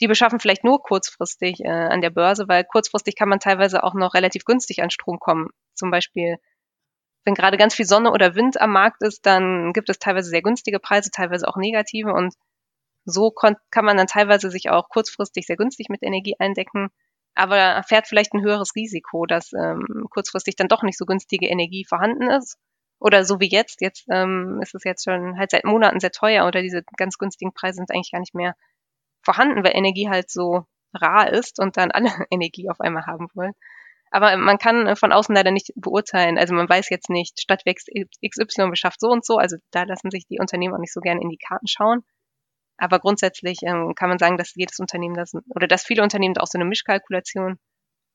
[0.01, 3.93] die beschaffen vielleicht nur kurzfristig äh, an der Börse, weil kurzfristig kann man teilweise auch
[3.93, 5.49] noch relativ günstig an Strom kommen.
[5.73, 6.37] Zum Beispiel,
[7.25, 10.41] wenn gerade ganz viel Sonne oder Wind am Markt ist, dann gibt es teilweise sehr
[10.41, 12.33] günstige Preise, teilweise auch negative und
[13.05, 16.89] so kann man dann teilweise sich auch kurzfristig sehr günstig mit Energie eindecken,
[17.35, 21.85] aber erfährt vielleicht ein höheres Risiko, dass ähm, kurzfristig dann doch nicht so günstige Energie
[21.85, 22.57] vorhanden ist.
[22.99, 26.47] Oder so wie jetzt, jetzt ähm, ist es jetzt schon halt seit Monaten sehr teuer
[26.47, 28.55] oder diese ganz günstigen Preise sind eigentlich gar nicht mehr
[29.21, 33.53] vorhanden, weil Energie halt so rar ist und dann alle Energie auf einmal haben wollen.
[34.11, 36.37] Aber man kann äh, von außen leider nicht beurteilen.
[36.37, 39.37] Also man weiß jetzt nicht, Stadtwerk XY beschafft so und so.
[39.37, 42.03] Also da lassen sich die Unternehmen auch nicht so gerne in die Karten schauen.
[42.77, 46.47] Aber grundsätzlich ähm, kann man sagen, dass jedes Unternehmen das, oder dass viele Unternehmen auch
[46.47, 47.57] so eine Mischkalkulation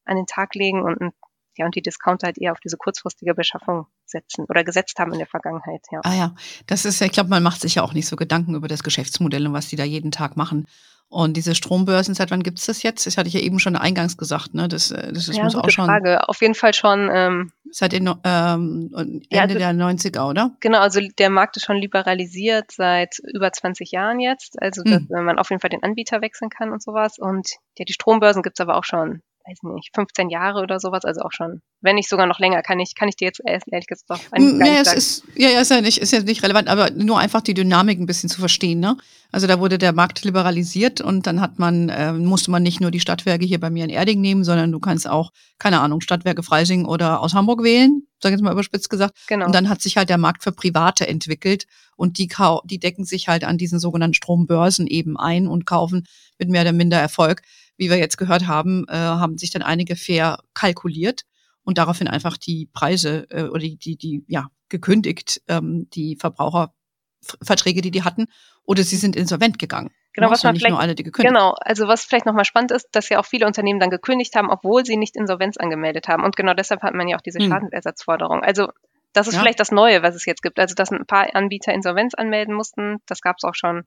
[0.05, 1.13] an den Tag legen und
[1.59, 5.19] ja, und die Discounter halt eher auf diese kurzfristige Beschaffung setzen oder gesetzt haben in
[5.19, 6.01] der Vergangenheit, ja.
[6.05, 6.35] Ah ja,
[6.67, 9.47] das ist, ich glaube, man macht sich ja auch nicht so Gedanken über das Geschäftsmodell
[9.47, 10.67] und was die da jeden Tag machen.
[11.11, 13.07] Und diese Strombörsen, seit wann gibt es das jetzt?
[13.07, 14.69] Das hatte ich ja eben schon eingangs gesagt, ne?
[14.69, 15.87] Das, äh, das, das ja, muss auch schon.
[15.87, 16.29] Frage.
[16.29, 17.09] Auf jeden Fall schon.
[17.11, 20.51] Ähm, seit den, ähm, Ende ja, also, der 90er, oder?
[20.61, 24.61] Genau, also der Markt ist schon liberalisiert seit über 20 Jahren jetzt.
[24.61, 25.25] Also dass hm.
[25.25, 27.19] man auf jeden Fall den Anbieter wechseln kann und sowas.
[27.19, 31.23] Und ja, die Strombörsen gibt's aber auch schon weiß nicht, 15 Jahre oder sowas, also
[31.23, 34.05] auch schon, wenn nicht sogar noch länger, kann ich, kann ich dir jetzt ehrlich gesagt
[34.09, 36.91] auch mm, ja, es ist, ja, ja, ist ja nicht, ist ja nicht relevant, aber
[36.91, 38.97] nur einfach die Dynamik ein bisschen zu verstehen, ne?
[39.31, 42.91] Also da wurde der Markt liberalisiert und dann hat man, äh, musste man nicht nur
[42.91, 46.43] die Stadtwerke hier bei mir in Erding nehmen, sondern du kannst auch, keine Ahnung, Stadtwerke
[46.43, 49.19] Freising oder aus Hamburg wählen, sag ich jetzt mal überspitzt gesagt.
[49.27, 49.45] Genau.
[49.45, 52.29] Und dann hat sich halt der Markt für Private entwickelt und die,
[52.65, 56.07] die decken sich halt an diesen sogenannten Strombörsen eben ein und kaufen
[56.39, 57.43] mit mehr oder minder Erfolg
[57.79, 61.23] wie wir jetzt gehört haben, äh, haben sich dann einige fair kalkuliert
[61.63, 67.81] und daraufhin einfach die Preise äh, oder die, die, die ja, gekündigt, ähm, die Verbraucherverträge,
[67.81, 68.27] die die hatten,
[68.65, 69.91] oder sie sind insolvent gegangen.
[70.13, 71.33] Genau, was man nur alle, die gekündigt.
[71.33, 74.51] Genau, also was vielleicht nochmal spannend ist, dass ja auch viele Unternehmen dann gekündigt haben,
[74.51, 76.25] obwohl sie nicht Insolvenz angemeldet haben.
[76.25, 77.49] Und genau deshalb hat man ja auch diese hm.
[77.49, 78.43] Schadensersatzforderung.
[78.43, 78.69] Also
[79.13, 79.41] das ist ja.
[79.41, 80.59] vielleicht das Neue, was es jetzt gibt.
[80.59, 83.85] Also dass ein paar Anbieter Insolvenz anmelden mussten, das gab es auch schon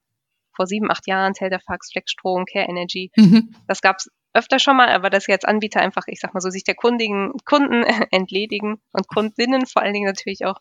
[0.55, 3.11] vor sieben, acht Jahren, Telderfax, Flexstrom, Care Energy.
[3.15, 3.55] Mhm.
[3.67, 6.49] Das gab es öfter schon mal, aber dass jetzt Anbieter einfach, ich sag mal so,
[6.49, 10.57] sich der Kundigen, Kunden entledigen und Kundinnen vor allen Dingen natürlich auch,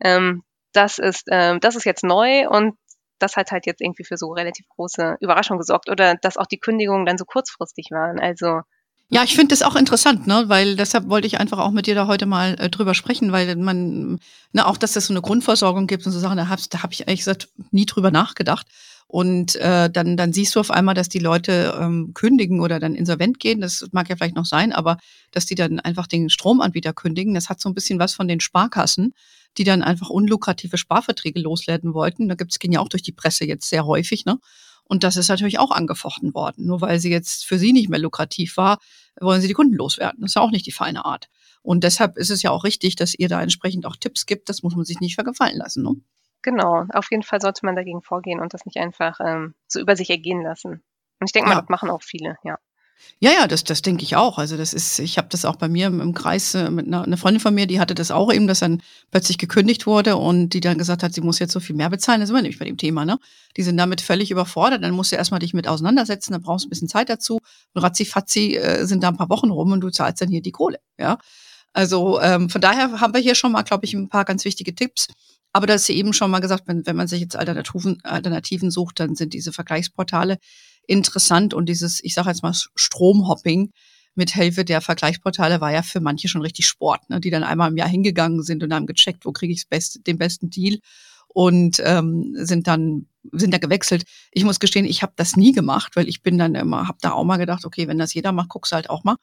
[0.00, 2.76] ähm, das ist, ähm, das ist jetzt neu und
[3.18, 6.58] das hat halt jetzt irgendwie für so relativ große Überraschung gesorgt oder dass auch die
[6.58, 8.18] Kündigungen dann so kurzfristig waren.
[8.18, 8.62] Also
[9.10, 11.94] ja, ich finde das auch interessant, ne, weil deshalb wollte ich einfach auch mit dir
[11.94, 14.18] da heute mal äh, drüber sprechen, weil man,
[14.52, 16.90] ne, auch dass das so eine Grundversorgung gibt und so Sachen, da habe da hab
[16.92, 18.66] ich ehrlich gesagt nie drüber nachgedacht.
[19.06, 22.94] Und äh, dann, dann siehst du auf einmal, dass die Leute ähm, kündigen oder dann
[22.94, 23.60] insolvent gehen.
[23.60, 24.96] Das mag ja vielleicht noch sein, aber
[25.30, 28.40] dass die dann einfach den Stromanbieter kündigen, das hat so ein bisschen was von den
[28.40, 29.14] Sparkassen,
[29.56, 32.28] die dann einfach unlukrative Sparverträge loswerden wollten.
[32.28, 34.38] Da gibt's, gehen ja auch durch die Presse jetzt sehr häufig, ne?
[34.86, 36.66] Und das ist natürlich auch angefochten worden.
[36.66, 38.78] Nur weil sie jetzt für sie nicht mehr lukrativ war,
[39.18, 40.20] wollen sie die Kunden loswerden.
[40.20, 41.28] Das ist ja auch nicht die feine Art.
[41.62, 44.50] Und deshalb ist es ja auch richtig, dass ihr da entsprechend auch Tipps gibt.
[44.50, 45.82] Das muss man sich nicht vergefallen lassen.
[45.82, 45.96] Ne?
[46.44, 49.96] Genau, auf jeden Fall sollte man dagegen vorgehen und das nicht einfach ähm, so über
[49.96, 50.82] sich ergehen lassen.
[51.18, 51.60] Und ich denke mal, ja.
[51.62, 52.58] das machen auch viele, ja.
[53.18, 54.36] Ja, ja, das, das denke ich auch.
[54.36, 57.16] Also das ist, ich habe das auch bei mir im, Kreis äh, mit einer, einer
[57.16, 60.60] Freundin von mir, die hatte das auch eben, dass dann plötzlich gekündigt wurde und die
[60.60, 62.20] dann gesagt hat, sie muss jetzt so viel mehr bezahlen.
[62.20, 63.18] Das ist immer nämlich bei dem Thema, ne?
[63.56, 64.84] Die sind damit völlig überfordert.
[64.84, 67.40] Dann musst du erstmal dich mit auseinandersetzen, dann brauchst du ein bisschen Zeit dazu.
[67.72, 70.52] Und ratzi-fatzi äh, sind da ein paar Wochen rum und du zahlst dann hier die
[70.52, 71.16] Kohle, ja.
[71.72, 74.74] Also ähm, von daher haben wir hier schon mal, glaube ich, ein paar ganz wichtige
[74.74, 75.08] Tipps.
[75.54, 78.98] Aber das ist eben schon mal gesagt, wenn, wenn man sich jetzt Alternativen, Alternativen sucht,
[78.98, 80.38] dann sind diese Vergleichsportale
[80.88, 83.70] interessant und dieses, ich sage jetzt mal, Stromhopping
[84.16, 87.20] mit Hilfe der Vergleichsportale war ja für manche schon richtig Sport, ne?
[87.20, 90.18] die dann einmal im Jahr hingegangen sind und haben gecheckt, wo kriege ich beste, den
[90.18, 90.80] besten Deal
[91.28, 94.04] und ähm, sind dann sind da gewechselt.
[94.32, 97.12] Ich muss gestehen, ich habe das nie gemacht, weil ich bin dann immer, habe da
[97.12, 99.16] auch mal gedacht, okay, wenn das jeder macht, guckst du halt auch mal.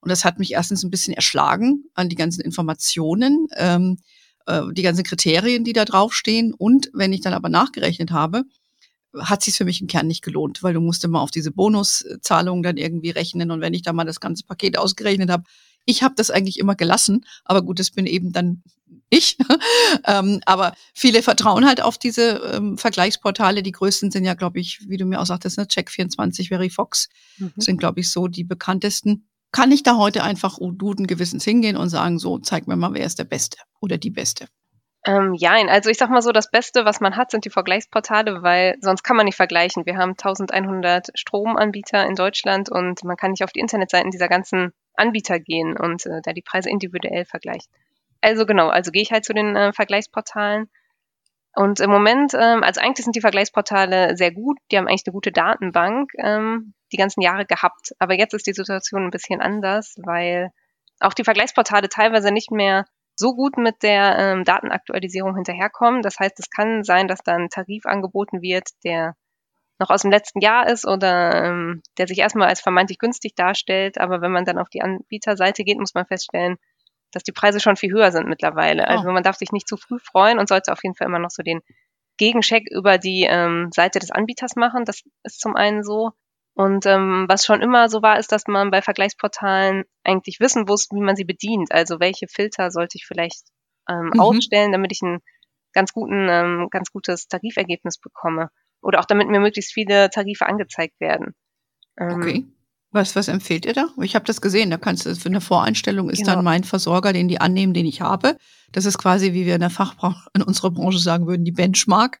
[0.00, 3.46] Und das hat mich erstens ein bisschen erschlagen an die ganzen Informationen.
[3.56, 3.98] Ähm,
[4.46, 6.54] äh, die ganzen Kriterien, die da draufstehen.
[6.54, 8.44] Und wenn ich dann aber nachgerechnet habe,
[9.18, 12.62] hat sich für mich im Kern nicht gelohnt, weil du musst immer auf diese Bonuszahlungen
[12.62, 13.50] dann irgendwie rechnen.
[13.50, 15.44] Und wenn ich da mal das ganze Paket ausgerechnet habe,
[15.84, 18.62] ich habe das eigentlich immer gelassen, aber gut, das bin eben dann
[19.08, 19.38] ich.
[20.06, 23.62] ähm, aber viele vertrauen halt auf diese ähm, Vergleichsportale.
[23.62, 27.52] Die größten sind ja, glaube ich, wie du mir auch sagtest, ne, Check24, Verifox mhm.
[27.56, 29.28] sind, glaube ich, so die bekanntesten.
[29.52, 33.06] Kann ich da heute einfach guten Gewissens hingehen und sagen, so, zeig mir mal, wer
[33.06, 34.46] ist der Beste oder die Beste?
[35.06, 38.42] Ähm, ja, also ich sag mal so, das Beste, was man hat, sind die Vergleichsportale,
[38.42, 39.86] weil sonst kann man nicht vergleichen.
[39.86, 44.72] Wir haben 1100 Stromanbieter in Deutschland und man kann nicht auf die Internetseiten dieser ganzen
[44.94, 47.70] Anbieter gehen und äh, da die Preise individuell vergleichen.
[48.20, 50.68] Also genau, also gehe ich halt zu den äh, Vergleichsportalen.
[51.56, 55.14] Und im Moment, ähm, also eigentlich sind die Vergleichsportale sehr gut, die haben eigentlich eine
[55.14, 57.92] gute Datenbank ähm, die ganzen Jahre gehabt.
[57.98, 60.50] Aber jetzt ist die Situation ein bisschen anders, weil
[61.00, 66.02] auch die Vergleichsportale teilweise nicht mehr so gut mit der ähm, Datenaktualisierung hinterherkommen.
[66.02, 69.14] Das heißt, es kann sein, dass dann ein Tarif angeboten wird, der
[69.78, 73.98] noch aus dem letzten Jahr ist oder ähm, der sich erstmal als vermeintlich günstig darstellt.
[73.98, 76.58] Aber wenn man dann auf die Anbieterseite geht, muss man feststellen,
[77.16, 78.82] dass die Preise schon viel höher sind mittlerweile.
[78.82, 78.90] Oh.
[78.90, 81.30] Also man darf sich nicht zu früh freuen und sollte auf jeden Fall immer noch
[81.30, 81.62] so den
[82.18, 84.84] Gegencheck über die ähm, Seite des Anbieters machen.
[84.84, 86.10] Das ist zum einen so.
[86.52, 90.88] Und ähm, was schon immer so war, ist, dass man bei Vergleichsportalen eigentlich wissen muss,
[90.92, 91.72] wie man sie bedient.
[91.72, 93.44] Also welche Filter sollte ich vielleicht
[93.88, 94.20] ähm, mhm.
[94.20, 95.20] ausstellen, damit ich ein
[95.72, 98.50] ganz guten, ähm, ganz gutes Tarifergebnis bekomme.
[98.82, 101.34] Oder auch damit mir möglichst viele Tarife angezeigt werden.
[101.98, 102.44] Ähm, okay.
[102.96, 103.88] Was, was empfehlt ihr da?
[104.00, 106.36] Ich habe das gesehen, da kannst du für eine Voreinstellung ist genau.
[106.36, 108.38] dann mein Versorger, den die annehmen, den ich habe.
[108.72, 112.20] Das ist quasi, wie wir in der Fachbranche, in unserer Branche sagen würden, die Benchmark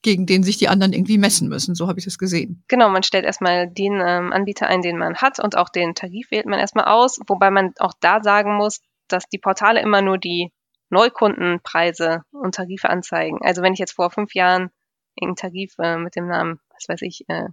[0.00, 1.74] gegen den sich die anderen irgendwie messen müssen.
[1.74, 2.64] So habe ich das gesehen.
[2.68, 6.30] Genau, man stellt erstmal den ähm, Anbieter ein, den man hat und auch den Tarif
[6.30, 10.16] wählt man erstmal aus, wobei man auch da sagen muss, dass die Portale immer nur
[10.16, 10.52] die
[10.88, 13.40] Neukundenpreise und Tarife anzeigen.
[13.42, 14.70] Also wenn ich jetzt vor fünf Jahren
[15.16, 17.48] irgendeinen Tarif äh, mit dem Namen, was weiß ich, äh,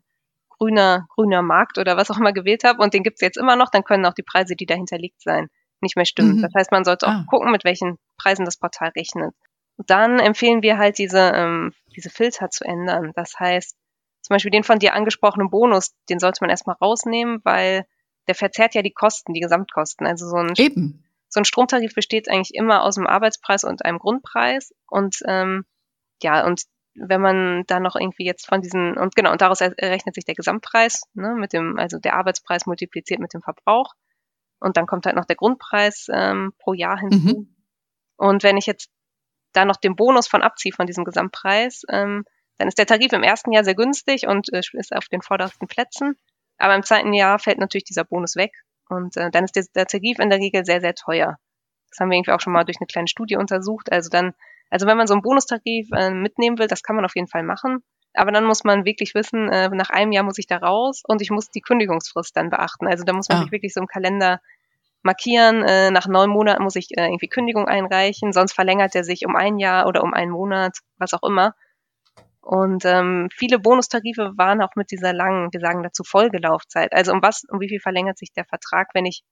[0.62, 3.56] grüner, grüner Markt oder was auch immer gewählt habe und den gibt es jetzt immer
[3.56, 5.48] noch, dann können auch die Preise, die dahinter liegt sein,
[5.82, 6.38] nicht mehr stimmen.
[6.38, 6.42] Mhm.
[6.44, 7.26] Das heißt, man sollte auch ah.
[7.28, 9.34] gucken, mit welchen Preisen das Portal rechnet
[9.88, 13.12] dann empfehlen wir halt diese, ähm, diese Filter zu ändern.
[13.16, 13.76] Das heißt,
[14.22, 17.86] zum Beispiel den von dir angesprochenen Bonus, den sollte man erstmal rausnehmen, weil
[18.28, 20.06] der verzerrt ja die Kosten, die Gesamtkosten.
[20.06, 21.04] Also so ein, Eben.
[21.30, 24.74] so ein Stromtarif besteht eigentlich immer aus einem Arbeitspreis und einem Grundpreis.
[24.88, 25.66] Und ähm,
[26.22, 26.64] ja, und
[26.96, 30.36] wenn man da noch irgendwie jetzt von diesen, und genau, und daraus errechnet sich der
[30.36, 33.94] Gesamtpreis, ne, mit dem, also der Arbeitspreis multipliziert mit dem Verbrauch.
[34.60, 37.40] Und dann kommt halt noch der Grundpreis ähm, pro Jahr hinzu.
[37.40, 37.56] Mhm.
[38.18, 38.92] Und wenn ich jetzt
[39.54, 42.24] da noch den Bonus von abziehe von diesem Gesamtpreis, ähm,
[42.58, 45.68] dann ist der Tarif im ersten Jahr sehr günstig und äh, ist auf den vordersten
[45.68, 46.16] Plätzen.
[46.58, 48.52] Aber im zweiten Jahr fällt natürlich dieser Bonus weg
[48.88, 51.38] und äh, dann ist der, der Tarif in der Regel sehr, sehr teuer.
[51.90, 53.92] Das haben wir irgendwie auch schon mal durch eine kleine Studie untersucht.
[53.92, 54.34] Also dann,
[54.72, 57.44] also wenn man so einen Bonustarif äh, mitnehmen will, das kann man auf jeden Fall
[57.44, 57.84] machen.
[58.14, 61.22] Aber dann muss man wirklich wissen, äh, nach einem Jahr muss ich da raus und
[61.22, 62.88] ich muss die Kündigungsfrist dann beachten.
[62.88, 63.42] Also da muss man ah.
[63.44, 64.40] sich wirklich so im Kalender
[65.04, 65.64] markieren.
[65.64, 69.36] Äh, nach neun Monaten muss ich äh, irgendwie Kündigung einreichen, sonst verlängert er sich um
[69.36, 71.54] ein Jahr oder um einen Monat, was auch immer.
[72.42, 76.92] Und ähm, viele Bonustarife waren auch mit dieser langen, wir sagen dazu Folgelaufzeit.
[76.94, 79.24] Also um was, um wie viel verlängert sich der Vertrag, wenn ich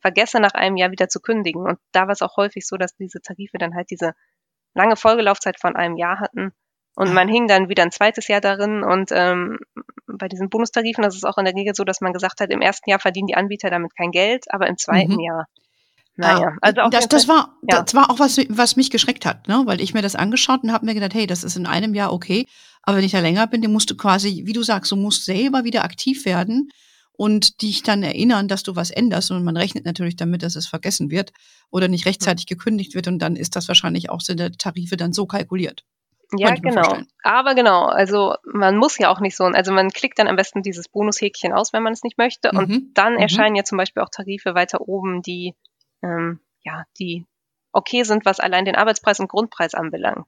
[0.00, 1.66] vergesse, nach einem Jahr wieder zu kündigen.
[1.66, 4.12] Und da war es auch häufig so, dass diese Tarife dann halt diese
[4.74, 6.52] lange Folgelaufzeit von einem Jahr hatten.
[6.94, 8.82] Und man hing dann wieder ein zweites Jahr darin.
[8.82, 9.58] Und ähm,
[10.06, 12.60] bei diesen Bonustarifen das ist auch in der Regel so, dass man gesagt hat, im
[12.60, 15.20] ersten Jahr verdienen die Anbieter damit kein Geld, aber im zweiten mhm.
[15.20, 15.46] Jahr.
[16.14, 17.82] Naja, ah, also auch das, das war ja.
[17.82, 19.62] das war auch was, was mich geschreckt hat, ne?
[19.64, 22.12] weil ich mir das angeschaut und habe mir gedacht, hey, das ist in einem Jahr
[22.12, 22.46] okay,
[22.82, 25.24] aber wenn ich da länger bin, dann musst du quasi, wie du sagst, du musst
[25.24, 26.70] selber wieder aktiv werden
[27.22, 30.66] und dich dann erinnern, dass du was änderst und man rechnet natürlich damit, dass es
[30.66, 31.32] vergessen wird
[31.70, 35.12] oder nicht rechtzeitig gekündigt wird und dann ist das wahrscheinlich auch sind der Tarife dann
[35.12, 35.84] so kalkuliert.
[36.36, 36.98] Ja, genau.
[37.22, 40.62] Aber genau, also man muss ja auch nicht so, also man klickt dann am besten
[40.62, 42.50] dieses Bonushäkchen aus, wenn man es nicht möchte.
[42.52, 42.58] Mhm.
[42.58, 43.20] Und dann mhm.
[43.20, 45.54] erscheinen ja zum Beispiel auch Tarife weiter oben, die
[46.02, 47.24] ähm, ja, die
[47.70, 50.26] okay sind, was allein den Arbeitspreis und Grundpreis anbelangt.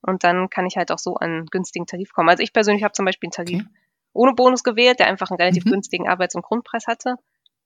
[0.00, 2.30] Und dann kann ich halt auch so an günstigen Tarif kommen.
[2.30, 3.81] Also ich persönlich habe zum Beispiel einen Tarif okay.
[4.12, 5.70] Ohne Bonus gewählt, der einfach einen relativ mhm.
[5.70, 7.16] günstigen Arbeits- und Grundpreis hatte.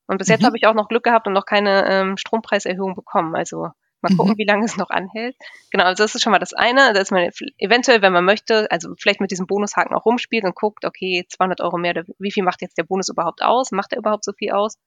[0.07, 0.47] Und bis jetzt mhm.
[0.47, 3.35] habe ich auch noch Glück gehabt und noch keine ähm, Strompreiserhöhung bekommen.
[3.35, 3.71] Also
[4.03, 4.39] Mal gucken, mhm.
[4.39, 5.37] wie lange es noch anhält.
[5.71, 8.95] Genau, also das ist schon mal das eine, dass man eventuell, wenn man möchte, also
[8.99, 12.63] vielleicht mit diesem Bonushaken auch rumspielt und guckt, okay, 200 Euro mehr, wie viel macht
[12.63, 13.73] jetzt der Bonus überhaupt aus?
[13.73, 14.79] Macht er überhaupt so viel aus?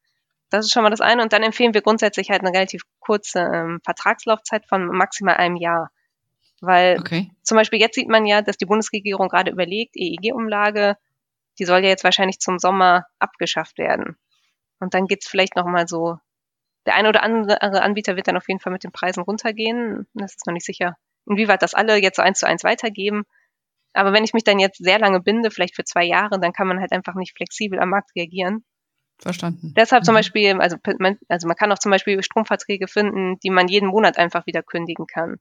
[0.52, 1.22] Das ist schon mal das eine.
[1.24, 5.92] Und dann empfehlen wir grundsätzlich halt eine relativ kurze ähm, Vertragslaufzeit von maximal einem Jahr.
[6.62, 7.32] Weil okay.
[7.42, 10.98] zum Beispiel jetzt sieht man ja, dass die Bundesregierung gerade überlegt, EEG-Umlage,
[11.60, 14.18] die soll ja jetzt wahrscheinlich zum Sommer abgeschafft werden.
[14.80, 16.18] Und dann geht's vielleicht nochmal so
[16.86, 20.08] der eine oder andere Anbieter wird dann auf jeden Fall mit den Preisen runtergehen.
[20.14, 23.26] Das ist noch nicht sicher, inwieweit das alle jetzt so eins zu eins weitergeben.
[23.94, 26.68] Aber wenn ich mich dann jetzt sehr lange binde, vielleicht für zwei Jahre, dann kann
[26.68, 28.64] man halt einfach nicht flexibel am Markt reagieren.
[29.20, 29.74] Verstanden.
[29.76, 30.06] Deshalb mhm.
[30.06, 33.90] zum Beispiel, also man, also man kann auch zum Beispiel Stromverträge finden, die man jeden
[33.90, 35.38] Monat einfach wieder kündigen kann.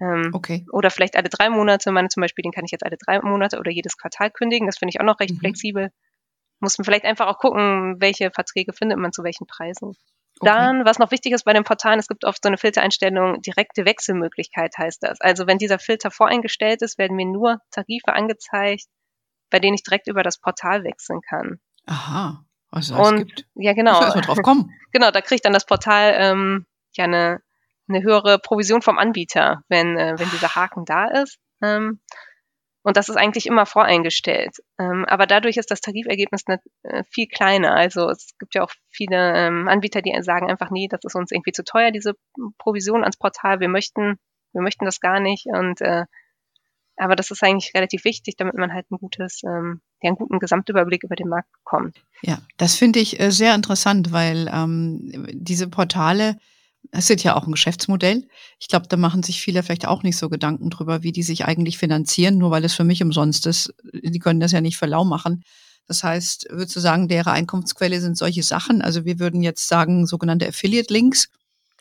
[0.00, 0.64] Ähm, okay.
[0.72, 1.90] Oder vielleicht alle drei Monate.
[1.90, 4.66] Meine zum Beispiel, den kann ich jetzt alle drei Monate oder jedes Quartal kündigen.
[4.66, 5.38] Das finde ich auch noch recht mhm.
[5.38, 5.90] flexibel.
[6.60, 9.94] muss man vielleicht einfach auch gucken, welche Verträge findet man zu welchen Preisen.
[10.40, 10.52] Okay.
[10.52, 13.84] Dann, was noch wichtig ist bei den Portalen, es gibt oft so eine Filtereinstellung, direkte
[13.84, 15.20] Wechselmöglichkeit heißt das.
[15.20, 18.86] Also wenn dieser Filter voreingestellt ist, werden mir nur Tarife angezeigt,
[19.50, 21.58] bei denen ich direkt über das Portal wechseln kann.
[21.86, 23.46] Aha, was es Und, gibt.
[23.54, 24.00] Ja, genau.
[24.14, 24.70] Ich drauf kommen.
[24.92, 27.40] genau, da kriegt dann das Portal ähm, ja eine,
[27.88, 31.38] eine höhere Provision vom Anbieter, wenn, äh, wenn dieser Haken da ist.
[31.62, 32.00] Ähm,
[32.82, 34.56] und das ist eigentlich immer voreingestellt.
[34.78, 37.74] Ähm, aber dadurch ist das Tarifergebnis nicht, äh, viel kleiner.
[37.74, 41.30] Also es gibt ja auch viele ähm, Anbieter, die sagen einfach, nee, das ist uns
[41.30, 42.14] irgendwie zu teuer, diese
[42.56, 43.60] Provision ans Portal.
[43.60, 44.18] Wir möchten,
[44.52, 45.46] wir möchten das gar nicht.
[45.46, 46.04] Und äh,
[46.98, 50.38] aber das ist eigentlich relativ wichtig, damit man halt ein gutes, ähm, ja, einen guten
[50.38, 51.96] Gesamtüberblick über den Markt bekommt.
[52.22, 56.38] Ja, das finde ich äh, sehr interessant, weil ähm, diese Portale
[56.90, 58.26] es ist ja auch ein Geschäftsmodell.
[58.58, 61.44] Ich glaube, da machen sich viele vielleicht auch nicht so Gedanken drüber, wie die sich
[61.44, 63.74] eigentlich finanzieren, nur weil es für mich umsonst ist.
[63.92, 65.44] Die können das ja nicht für lau machen.
[65.86, 68.82] Das heißt, würdest du sagen, deren Einkunftsquelle sind solche Sachen?
[68.82, 71.30] Also wir würden jetzt sagen, sogenannte Affiliate-Links.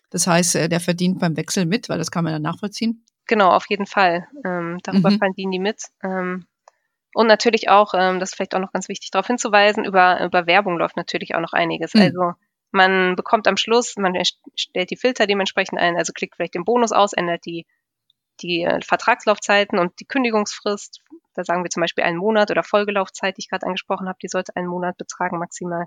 [0.10, 3.04] Das heißt, äh, der verdient beim Wechsel mit, weil das kann man dann nachvollziehen.
[3.28, 4.28] Genau, auf jeden Fall.
[4.46, 5.18] Ähm, darüber mhm.
[5.20, 5.82] verdienen die mit.
[6.02, 6.46] Ähm,
[7.14, 10.48] und natürlich auch, ähm, das ist vielleicht auch noch ganz wichtig darauf hinzuweisen, über, über
[10.48, 11.94] Werbung läuft natürlich auch noch einiges.
[11.94, 12.02] Mhm.
[12.02, 12.34] Also
[12.72, 14.14] man bekommt am Schluss, man
[14.56, 17.66] stellt die Filter dementsprechend ein, also klickt vielleicht den Bonus aus, ändert die,
[18.42, 21.02] die äh, Vertragslaufzeiten und die Kündigungsfrist.
[21.34, 24.28] Da sagen wir zum Beispiel einen Monat oder Folgelaufzeit, die ich gerade angesprochen habe, die
[24.28, 25.86] sollte einen Monat betragen maximal.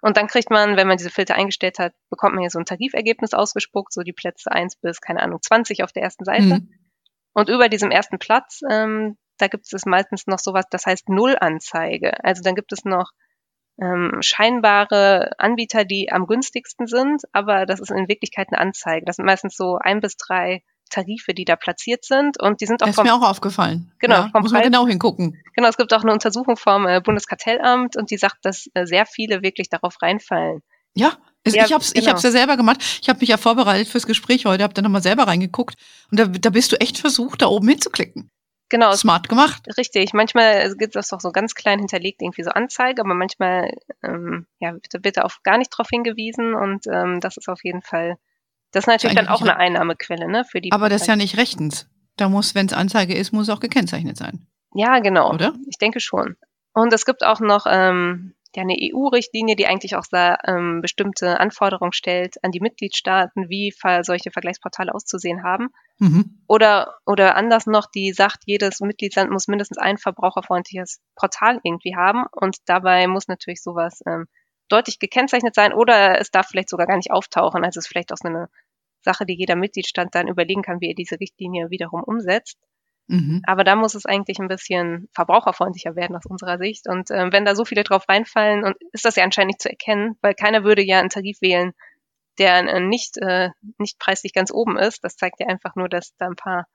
[0.00, 2.64] Und dann kriegt man, wenn man diese Filter eingestellt hat, bekommt man hier so ein
[2.64, 6.42] Tarifergebnis ausgespuckt, so die Plätze eins bis, keine Ahnung, 20 auf der ersten Seite.
[6.42, 6.74] Mhm.
[7.32, 12.24] Und über diesem ersten Platz, ähm, da gibt es meistens noch sowas, das heißt Nullanzeige.
[12.24, 13.10] Also dann gibt es noch
[13.80, 19.06] ähm, scheinbare Anbieter, die am günstigsten sind, aber das ist in Wirklichkeit eine Anzeige.
[19.06, 22.82] Das sind meistens so ein bis drei Tarife, die da platziert sind und die sind
[22.82, 23.92] auch das ist mir auch aufgefallen.
[23.98, 25.40] Genau, ja, muss man genau hingucken.
[25.54, 29.06] Genau, es gibt auch eine Untersuchung vom äh, Bundeskartellamt und die sagt, dass äh, sehr
[29.06, 30.62] viele wirklich darauf reinfallen.
[30.94, 31.12] Ja,
[31.46, 32.10] ja, ich habe es genau.
[32.10, 32.82] ja selber gemacht.
[33.00, 35.76] Ich habe mich ja vorbereitet fürs Gespräch heute, habe dann nochmal selber reingeguckt
[36.10, 38.30] und da, da bist du echt versucht, da oben hinzuklicken.
[38.70, 38.92] Genau.
[38.92, 39.62] Smart gemacht.
[39.76, 40.12] Richtig.
[40.12, 44.74] Manchmal gibt es doch so ganz klein hinterlegt irgendwie so Anzeige, aber manchmal ähm, ja,
[44.74, 48.16] wird, wird auf gar nicht drauf hingewiesen und ähm, das ist auf jeden Fall,
[48.72, 50.72] das ist natürlich dann auch eine Einnahmequelle, ne, für die.
[50.72, 51.88] Aber das ist ja nicht rechtens.
[52.16, 54.46] Da muss, wenn es Anzeige ist, muss auch gekennzeichnet sein.
[54.74, 55.32] Ja, genau.
[55.32, 55.54] Oder?
[55.68, 56.36] Ich denke schon.
[56.74, 61.38] Und es gibt auch noch ähm, ja eine EU-Richtlinie, die eigentlich auch da ähm, bestimmte
[61.38, 65.68] Anforderungen stellt an die Mitgliedstaaten, wie solche Vergleichsportale auszusehen haben.
[65.98, 66.42] Mhm.
[66.46, 72.24] Oder, oder anders noch, die sagt, jedes Mitgliedsland muss mindestens ein verbraucherfreundliches Portal irgendwie haben
[72.32, 74.26] und dabei muss natürlich sowas ähm,
[74.68, 77.64] deutlich gekennzeichnet sein oder es darf vielleicht sogar gar nicht auftauchen.
[77.64, 78.48] Also es ist vielleicht auch so eine
[79.02, 82.58] Sache, die jeder Mitgliedstaat dann überlegen kann, wie er diese Richtlinie wiederum umsetzt.
[83.08, 83.42] Mhm.
[83.46, 86.88] Aber da muss es eigentlich ein bisschen verbraucherfreundlicher werden aus unserer Sicht.
[86.88, 89.70] Und ähm, wenn da so viele drauf reinfallen, und ist das ja anscheinend nicht zu
[89.70, 91.72] erkennen, weil keiner würde ja einen Tarif wählen,
[92.38, 95.02] der äh, nicht, äh, nicht preislich ganz oben ist.
[95.02, 96.66] Das zeigt ja einfach nur, dass da ein paar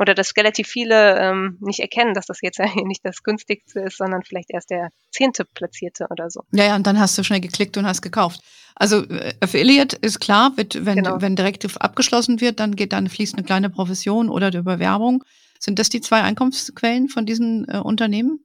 [0.00, 3.98] oder dass relativ viele ähm, nicht erkennen, dass das jetzt eigentlich nicht das günstigste ist,
[3.98, 6.42] sondern vielleicht erst der zehnte platzierte oder so.
[6.52, 8.40] Ja, ja, und dann hast du schnell geklickt und hast gekauft.
[8.74, 11.20] Also äh, Affiliate ist klar, wird, wenn, genau.
[11.20, 15.24] wenn direkt abgeschlossen wird, dann geht dann fließt eine kleine Provision oder die Überwerbung.
[15.58, 18.44] Sind das die zwei Einkommensquellen von diesen äh, Unternehmen?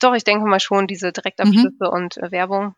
[0.00, 1.88] Doch, ich denke mal schon, diese Direktabschlüsse mhm.
[1.88, 2.74] und äh, Werbung,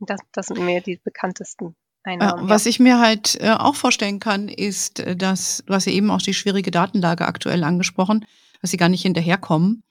[0.00, 1.74] das, das sind mir die bekanntesten.
[2.06, 2.70] Einnahmen, äh, was ja.
[2.70, 6.22] ich mir halt äh, auch vorstellen kann, ist, äh, dass, du hast ja eben auch
[6.22, 8.24] die schwierige Datenlage aktuell angesprochen,
[8.60, 9.82] dass sie gar nicht hinterherkommen.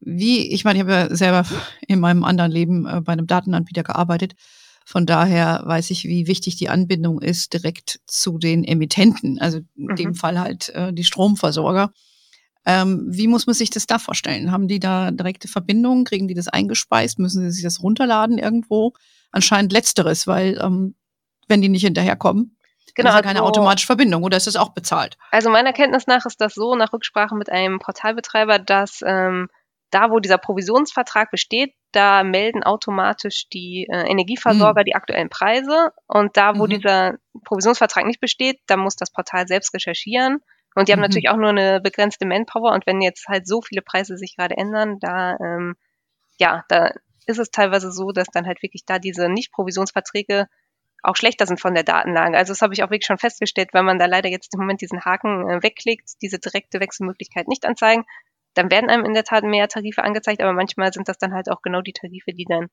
[0.00, 1.46] Wie, ich meine, ich habe ja selber
[1.86, 4.34] in meinem anderen Leben äh, bei einem Datenanbieter gearbeitet.
[4.84, 9.86] Von daher weiß ich, wie wichtig die Anbindung ist direkt zu den Emittenten, also in
[9.86, 9.96] mhm.
[9.96, 11.92] dem Fall halt äh, die Stromversorger.
[12.66, 14.50] Ähm, wie muss man sich das da vorstellen?
[14.50, 16.04] Haben die da direkte Verbindungen?
[16.04, 17.20] Kriegen die das eingespeist?
[17.20, 18.92] Müssen sie sich das runterladen irgendwo?
[19.30, 20.96] Anscheinend letzteres, weil ähm,
[21.46, 22.56] wenn die nicht hinterherkommen,
[22.96, 25.16] genau, ist ja keine also, automatische Verbindung oder ist das auch bezahlt?
[25.30, 29.48] Also meiner Kenntnis nach ist das so, nach Rücksprache mit einem Portalbetreiber, dass ähm,
[29.92, 34.86] da, wo dieser Provisionsvertrag besteht, da melden automatisch die äh, Energieversorger mhm.
[34.86, 35.92] die aktuellen Preise.
[36.08, 36.70] Und da, wo mhm.
[36.70, 40.40] dieser Provisionsvertrag nicht besteht, da muss das Portal selbst recherchieren
[40.76, 41.06] und die haben mhm.
[41.06, 44.56] natürlich auch nur eine begrenzte Manpower und wenn jetzt halt so viele Preise sich gerade
[44.56, 45.76] ändern, da ähm,
[46.38, 46.92] ja, da
[47.26, 50.46] ist es teilweise so, dass dann halt wirklich da diese Nicht-Provisionsverträge
[51.02, 52.36] auch schlechter sind von der Datenlage.
[52.36, 54.80] Also das habe ich auch wirklich schon festgestellt, wenn man da leider jetzt im Moment
[54.80, 58.04] diesen Haken äh, wegklickt, diese direkte Wechselmöglichkeit nicht anzeigen,
[58.54, 61.50] dann werden einem in der Tat mehr Tarife angezeigt, aber manchmal sind das dann halt
[61.50, 62.68] auch genau die Tarife, die dann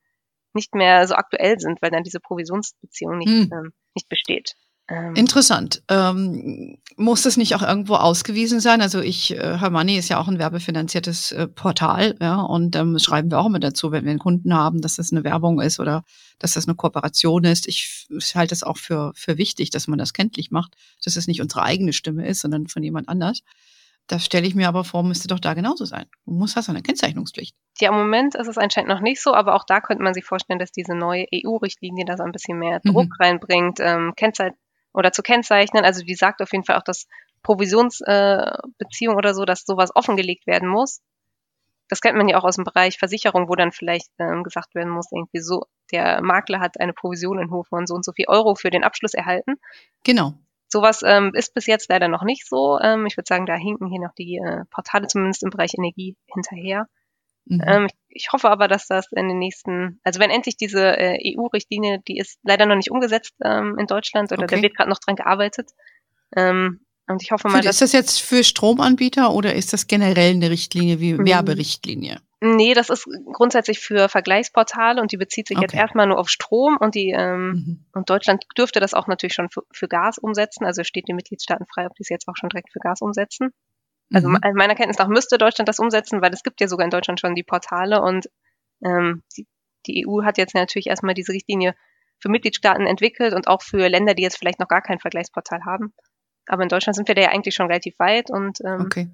[0.54, 3.50] nicht mehr so aktuell sind, weil dann diese Provisionsbeziehung nicht, hm.
[3.52, 4.56] ähm, nicht besteht.
[4.90, 5.82] Ähm, Interessant.
[5.90, 8.82] Ähm, muss das nicht auch irgendwo ausgewiesen sein?
[8.82, 13.32] Also ich, äh, Hermoney ist ja auch ein werbefinanziertes äh, Portal, ja, und ähm, schreiben
[13.32, 16.04] wir auch immer dazu, wenn wir einen Kunden haben, dass das eine Werbung ist oder
[16.40, 17.68] dass das eine Kooperation ist.
[17.68, 21.28] Ich, ich halte es auch für, für wichtig, dass man das kenntlich macht, dass es
[21.28, 23.42] nicht unsere eigene Stimme ist, sondern von jemand anders.
[24.08, 26.06] Das stelle ich mir aber vor, müsste doch da genauso sein.
[26.26, 27.56] Du musst hast eine Kennzeichnungspflicht.
[27.80, 30.26] Ja, im Moment ist es anscheinend noch nicht so, aber auch da könnte man sich
[30.26, 33.16] vorstellen, dass diese neue EU-Richtlinie da so ein bisschen mehr Druck mhm.
[33.18, 34.58] reinbringt, ähm, Kennzeichen
[34.94, 35.86] oder zu kennzeichnen.
[35.86, 37.08] Also die sagt auf jeden Fall auch, dass
[37.44, 41.02] Provisionsbeziehung äh, oder so, dass sowas offengelegt werden muss.
[41.90, 44.90] Das kennt man ja auch aus dem Bereich Versicherung, wo dann vielleicht ähm, gesagt werden
[44.90, 48.26] muss, irgendwie so, der Makler hat eine Provision in Höhe von so und so viel
[48.30, 49.56] Euro für den Abschluss erhalten.
[50.04, 50.34] Genau.
[50.70, 52.80] Sowas ähm, ist bis jetzt leider noch nicht so.
[52.80, 56.16] Ähm, ich würde sagen, da hinken hier noch die äh, Portale zumindest im Bereich Energie
[56.26, 56.88] hinterher.
[57.46, 57.62] Mhm.
[57.66, 62.00] Ähm, ich, hoffe aber, dass das in den nächsten, also wenn endlich diese äh, EU-Richtlinie,
[62.08, 64.56] die ist leider noch nicht umgesetzt ähm, in Deutschland oder okay.
[64.56, 65.72] da wird gerade noch dran gearbeitet.
[66.36, 67.76] Ähm, und ich hoffe mal, für, dass.
[67.76, 71.26] Ist das jetzt für Stromanbieter oder ist das generell eine Richtlinie wie mhm.
[71.26, 72.20] Werberichtlinie?
[72.46, 75.66] Nee, das ist grundsätzlich für Vergleichsportale und die bezieht sich okay.
[75.66, 77.86] jetzt erstmal nur auf Strom und die ähm, mhm.
[77.94, 80.66] und Deutschland dürfte das auch natürlich schon für, für Gas umsetzen.
[80.66, 83.54] Also steht den Mitgliedstaaten frei, ob die es jetzt auch schon direkt für Gas umsetzen.
[84.14, 84.40] Also mhm.
[84.54, 87.36] meiner Kenntnis nach müsste Deutschland das umsetzen, weil es gibt ja sogar in Deutschland schon
[87.36, 88.28] die Portale und
[88.86, 89.48] ähm, die,
[89.88, 91.76] die EU hat jetzt natürlich erstmal diese Richtlinie
[92.20, 95.94] für Mitgliedstaaten entwickelt und auch für Länder, die jetzt vielleicht noch gar kein Vergleichsportal haben.
[96.48, 99.10] Aber in Deutschland sind wir da ja eigentlich schon relativ weit und ähm, okay.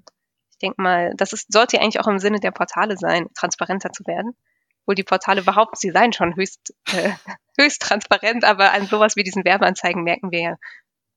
[0.50, 3.92] ich denke mal, das ist, sollte ja eigentlich auch im Sinne der Portale sein, transparenter
[3.92, 4.36] zu werden.
[4.82, 7.10] Obwohl die Portale behaupten, sie seien schon höchst, äh,
[7.58, 10.56] höchst transparent, aber an sowas wie diesen Werbeanzeigen merken wir ja,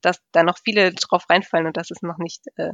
[0.01, 2.73] dass da noch viele drauf reinfallen und das ist noch nicht äh,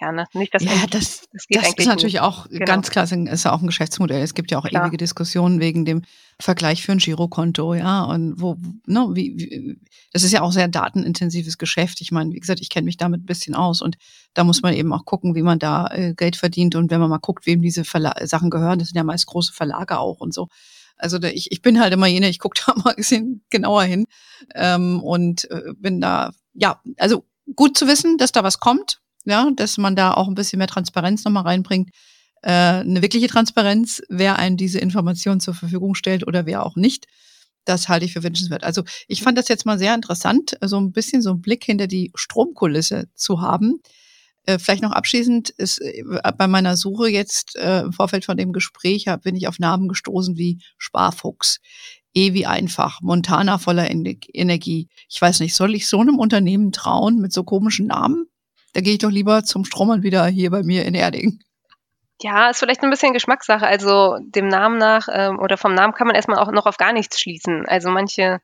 [0.00, 0.26] ja, ne?
[0.34, 0.64] nicht das.
[0.64, 2.22] Ja, das, das, geht das ist natürlich nicht.
[2.22, 2.64] auch genau.
[2.64, 4.22] ganz klar, ist ja auch ein Geschäftsmodell.
[4.22, 4.82] Es gibt ja auch klar.
[4.82, 6.02] ewige Diskussionen wegen dem
[6.40, 9.78] Vergleich für ein Girokonto, ja, und wo, ne, wie, wie,
[10.12, 12.00] das ist ja auch sehr datenintensives Geschäft.
[12.00, 13.96] Ich meine, wie gesagt, ich kenne mich damit ein bisschen aus und
[14.34, 17.10] da muss man eben auch gucken, wie man da äh, Geld verdient und wenn man
[17.10, 20.34] mal guckt, wem diese Verla Sachen gehören, das sind ja meist große Verlage auch und
[20.34, 20.48] so.
[20.96, 23.84] Also da, ich, ich bin halt immer jene, ich gucke da mal ein bisschen genauer
[23.84, 24.06] hin
[24.56, 27.24] ähm, und äh, bin da, ja, also
[27.54, 30.68] gut zu wissen, dass da was kommt ja, dass man da auch ein bisschen mehr
[30.68, 31.90] Transparenz nochmal reinbringt.
[32.42, 37.06] Äh, eine wirkliche Transparenz, wer einen diese Information zur Verfügung stellt oder wer auch nicht.
[37.64, 38.64] Das halte ich für wünschenswert.
[38.64, 41.86] Also ich fand das jetzt mal sehr interessant, so ein bisschen so einen Blick hinter
[41.86, 43.80] die Stromkulisse zu haben.
[44.46, 46.04] Äh, vielleicht noch abschließend ist äh,
[46.36, 49.88] bei meiner Suche jetzt äh, im Vorfeld von dem Gespräch hab, bin ich auf Namen
[49.88, 51.60] gestoßen wie Sparfuchs.
[52.16, 54.88] Wie einfach, Montana voller Energie.
[55.08, 58.26] Ich weiß nicht, soll ich so einem Unternehmen trauen mit so komischen Namen?
[58.74, 61.40] Da gehe ich doch lieber zum Stromanbieter hier bei mir in Erding.
[62.20, 63.66] Ja, ist vielleicht ein bisschen Geschmackssache.
[63.66, 66.92] Also dem Namen nach ähm, oder vom Namen kann man erstmal auch noch auf gar
[66.92, 67.66] nichts schließen.
[67.66, 68.40] Also manche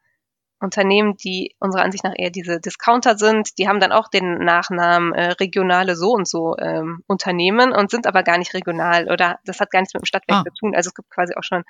[0.61, 5.12] Unternehmen, die unserer Ansicht nach eher diese Discounter sind, die haben dann auch den Nachnamen
[5.14, 9.61] äh, regionale so und so ähm, Unternehmen und sind aber gar nicht regional oder das
[9.61, 10.45] hat gar nichts mit dem Stadtwerk ah.
[10.45, 10.74] zu tun.
[10.76, 11.64] Also es gibt quasi auch schon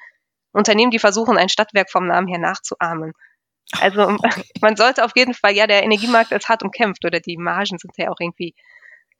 [0.52, 3.12] Unternehmen, die versuchen, ein Stadtwerk vom Namen her nachzuahmen.
[3.78, 4.42] Also okay.
[4.60, 7.92] man sollte auf jeden Fall, ja, der Energiemarkt ist hart umkämpft oder die Margen sind
[7.96, 8.54] ja auch irgendwie,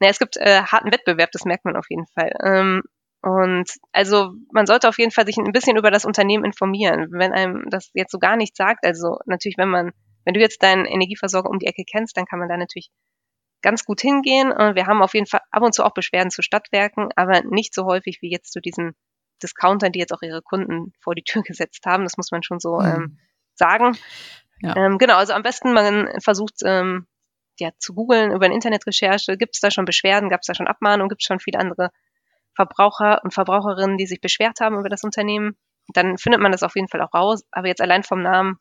[0.00, 2.32] naja, es gibt äh, harten Wettbewerb, das merkt man auf jeden Fall.
[2.42, 2.82] Ähm,
[3.22, 7.32] und also man sollte auf jeden Fall sich ein bisschen über das Unternehmen informieren, wenn
[7.32, 8.86] einem das jetzt so gar nichts sagt.
[8.86, 9.92] Also natürlich, wenn man,
[10.24, 12.90] wenn du jetzt deinen Energieversorger um die Ecke kennst, dann kann man da natürlich
[13.60, 14.50] ganz gut hingehen.
[14.50, 17.74] Und wir haben auf jeden Fall ab und zu auch Beschwerden zu Stadtwerken, aber nicht
[17.74, 18.94] so häufig wie jetzt zu diesen
[19.42, 22.04] Discountern, die jetzt auch ihre Kunden vor die Tür gesetzt haben.
[22.04, 22.86] Das muss man schon so mhm.
[22.86, 23.18] ähm,
[23.54, 23.98] sagen.
[24.60, 24.76] Ja.
[24.76, 27.06] Ähm, genau, also am besten man versucht ähm,
[27.58, 30.66] ja zu googeln über eine Internetrecherche, gibt es da schon Beschwerden, gab es da schon
[30.66, 31.90] Abmahnungen, gibt es schon viele andere
[32.54, 35.56] Verbraucher und Verbraucherinnen, die sich beschwert haben über das Unternehmen.
[35.94, 38.58] Dann findet man das auf jeden Fall auch raus, aber jetzt allein vom Namen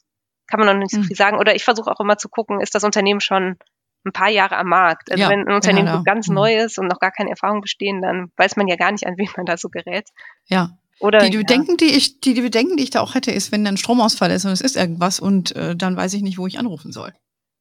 [0.47, 1.04] kann man noch nicht so hm.
[1.04, 1.38] viel sagen.
[1.38, 3.58] Oder ich versuche auch immer zu gucken, ist das Unternehmen schon
[4.06, 5.12] ein paar Jahre am Markt.
[5.12, 6.04] Also ja, wenn ein Unternehmen genau.
[6.04, 6.36] ganz mhm.
[6.36, 9.18] neu ist und noch gar keine Erfahrung bestehen, dann weiß man ja gar nicht, an
[9.18, 10.10] wen man da so gerät.
[10.45, 10.72] Ja.
[11.00, 11.78] Oder, die Bedenken, ja.
[11.78, 14.45] die ich, die, die Bedenken, die ich da auch hätte, ist, wenn dann Stromausfall ist
[14.45, 17.14] und es ist irgendwas und äh, dann weiß ich nicht, wo ich anrufen soll.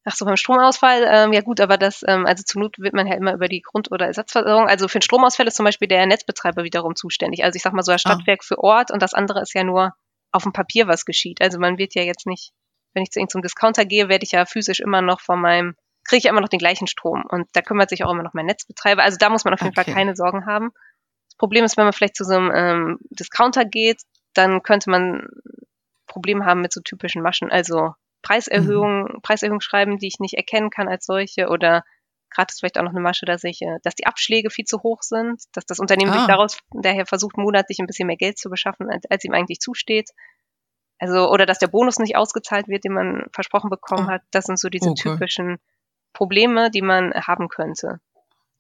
[0.05, 3.07] Ach so, beim Stromausfall, ähm, ja gut, aber das, ähm, also zur Not wird man
[3.07, 4.67] ja immer über die Grund- oder Ersatzversorgung.
[4.67, 7.45] Also für den Stromausfall ist zum Beispiel der Netzbetreiber wiederum zuständig.
[7.45, 8.15] Also ich sag mal so, das ah.
[8.15, 8.47] Stadtwerk ah.
[8.47, 9.93] für Ort und das andere ist ja nur
[10.33, 11.43] auf dem Papier, was geschieht.
[11.43, 12.53] Also man wird ja jetzt nicht,
[12.95, 15.75] wenn ich zu irgendeinem Discounter gehe, werde ich ja physisch immer noch von meinem,
[16.05, 17.25] kriege ich immer noch den gleichen Strom.
[17.29, 19.03] Und da kümmert sich auch immer noch mein Netzbetreiber.
[19.03, 19.85] Also da muss man auf jeden okay.
[19.85, 20.71] Fall keine Sorgen haben.
[21.39, 24.03] Problem ist, wenn man vielleicht zu so einem ähm, Discounter geht,
[24.35, 25.29] dann könnte man
[26.07, 29.23] Probleme haben mit so typischen Maschen, also Preiserhöhungen, mhm.
[29.23, 31.85] Preiserhöhungen schreiben, die ich nicht erkennen kann als solche oder
[32.31, 34.83] gerade ist vielleicht auch noch eine Masche, dass ich, äh, dass die Abschläge viel zu
[34.83, 36.19] hoch sind, dass das Unternehmen ah.
[36.19, 39.61] sich daraus daher versucht, monatlich ein bisschen mehr Geld zu beschaffen, als, als ihm eigentlich
[39.61, 40.11] zusteht.
[40.99, 44.11] Also, oder dass der Bonus nicht ausgezahlt wird, den man versprochen bekommen oh.
[44.11, 44.23] hat.
[44.31, 45.11] Das sind so diese okay.
[45.11, 45.59] typischen
[46.13, 48.01] Probleme, die man haben könnte.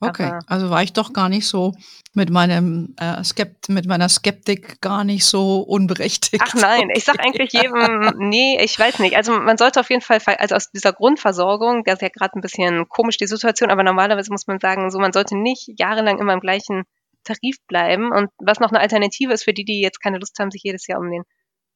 [0.00, 1.74] Okay, Aber also war ich doch gar nicht so
[2.14, 6.42] mit meinem äh, Skept mit meiner Skeptik gar nicht so unberechtigt.
[6.46, 9.16] Ach nein, ich sag eigentlich jedem, nee, ich weiß nicht.
[9.16, 12.40] Also man sollte auf jeden Fall, also aus dieser Grundversorgung, das ist ja gerade ein
[12.40, 16.32] bisschen komisch die Situation, aber normalerweise muss man sagen, so man sollte nicht jahrelang immer
[16.32, 16.84] im gleichen
[17.24, 18.12] Tarif bleiben.
[18.12, 20.86] Und was noch eine Alternative ist für die, die jetzt keine Lust haben, sich jedes
[20.86, 21.24] Jahr um den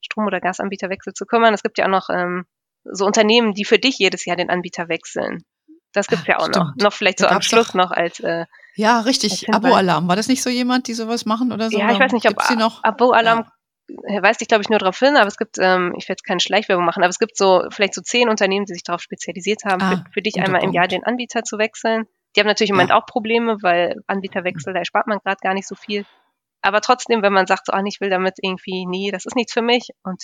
[0.00, 1.54] Strom- oder Gasanbieterwechsel zu kümmern.
[1.54, 2.44] Es gibt ja auch noch ähm,
[2.84, 5.44] so Unternehmen, die für dich jedes Jahr den Anbieter wechseln.
[5.92, 6.56] Das gibt's ja auch Stimmt.
[6.56, 6.74] noch.
[6.76, 9.52] Noch vielleicht so am Schluss doch, noch als äh, Ja, richtig.
[9.52, 10.08] Abo-Alarm.
[10.08, 11.78] War das nicht so jemand, die sowas machen oder so?
[11.78, 12.36] Ja, ich weiß nicht, ob
[12.82, 13.44] Abo-Alarm
[14.08, 14.22] ja.
[14.22, 16.40] weist dich, glaube ich, nur darauf hin, aber es gibt, ähm, ich werde jetzt keine
[16.40, 19.82] Schleichwerbung machen, aber es gibt so vielleicht so zehn Unternehmen, die sich darauf spezialisiert haben,
[19.82, 22.06] ah, für, für, dich einmal im Jahr den Anbieter zu wechseln.
[22.34, 22.84] Die haben natürlich im ja.
[22.84, 26.06] Moment auch Probleme, weil Anbieterwechsel, da erspart man gerade gar nicht so viel.
[26.62, 29.52] Aber trotzdem, wenn man sagt, so, ah, ich will damit irgendwie, nee, das ist nichts
[29.52, 30.22] für mich und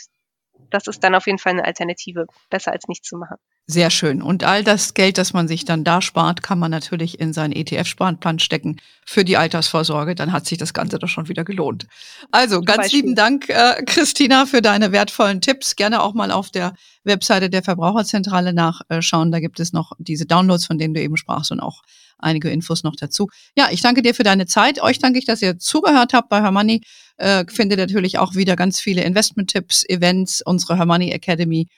[0.70, 3.36] das ist dann auf jeden Fall eine Alternative, besser als nichts zu machen.
[3.66, 4.22] Sehr schön.
[4.22, 7.52] Und all das Geld, das man sich dann da spart, kann man natürlich in seinen
[7.52, 10.14] ETF-Sparplan stecken für die Altersvorsorge.
[10.14, 11.86] Dann hat sich das Ganze doch schon wieder gelohnt.
[12.30, 13.00] Also ganz Beispiel.
[13.00, 15.76] lieben Dank, äh, Christina, für deine wertvollen Tipps.
[15.76, 16.72] Gerne auch mal auf der
[17.04, 19.32] Webseite der Verbraucherzentrale nachschauen.
[19.32, 21.82] Da gibt es noch diese Downloads, von denen du eben sprachst und auch
[22.18, 23.28] einige Infos noch dazu.
[23.56, 24.82] Ja, ich danke dir für deine Zeit.
[24.82, 26.82] Euch danke ich, dass ihr zugehört habt bei Hermoney.
[27.16, 31.68] Äh, findet natürlich auch wieder ganz viele Investment-Tipps, Events, unsere Hermoney Academy.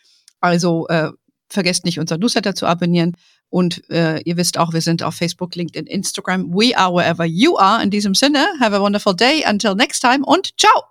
[0.41, 1.11] Also äh,
[1.49, 3.17] vergesst nicht, unser Newsletter zu abonnieren.
[3.49, 6.53] Und äh, ihr wisst auch, wir sind auf Facebook, LinkedIn, Instagram.
[6.53, 7.83] We are wherever you are.
[7.83, 9.45] In diesem Sinne, have a wonderful day.
[9.49, 10.85] Until next time und ciao.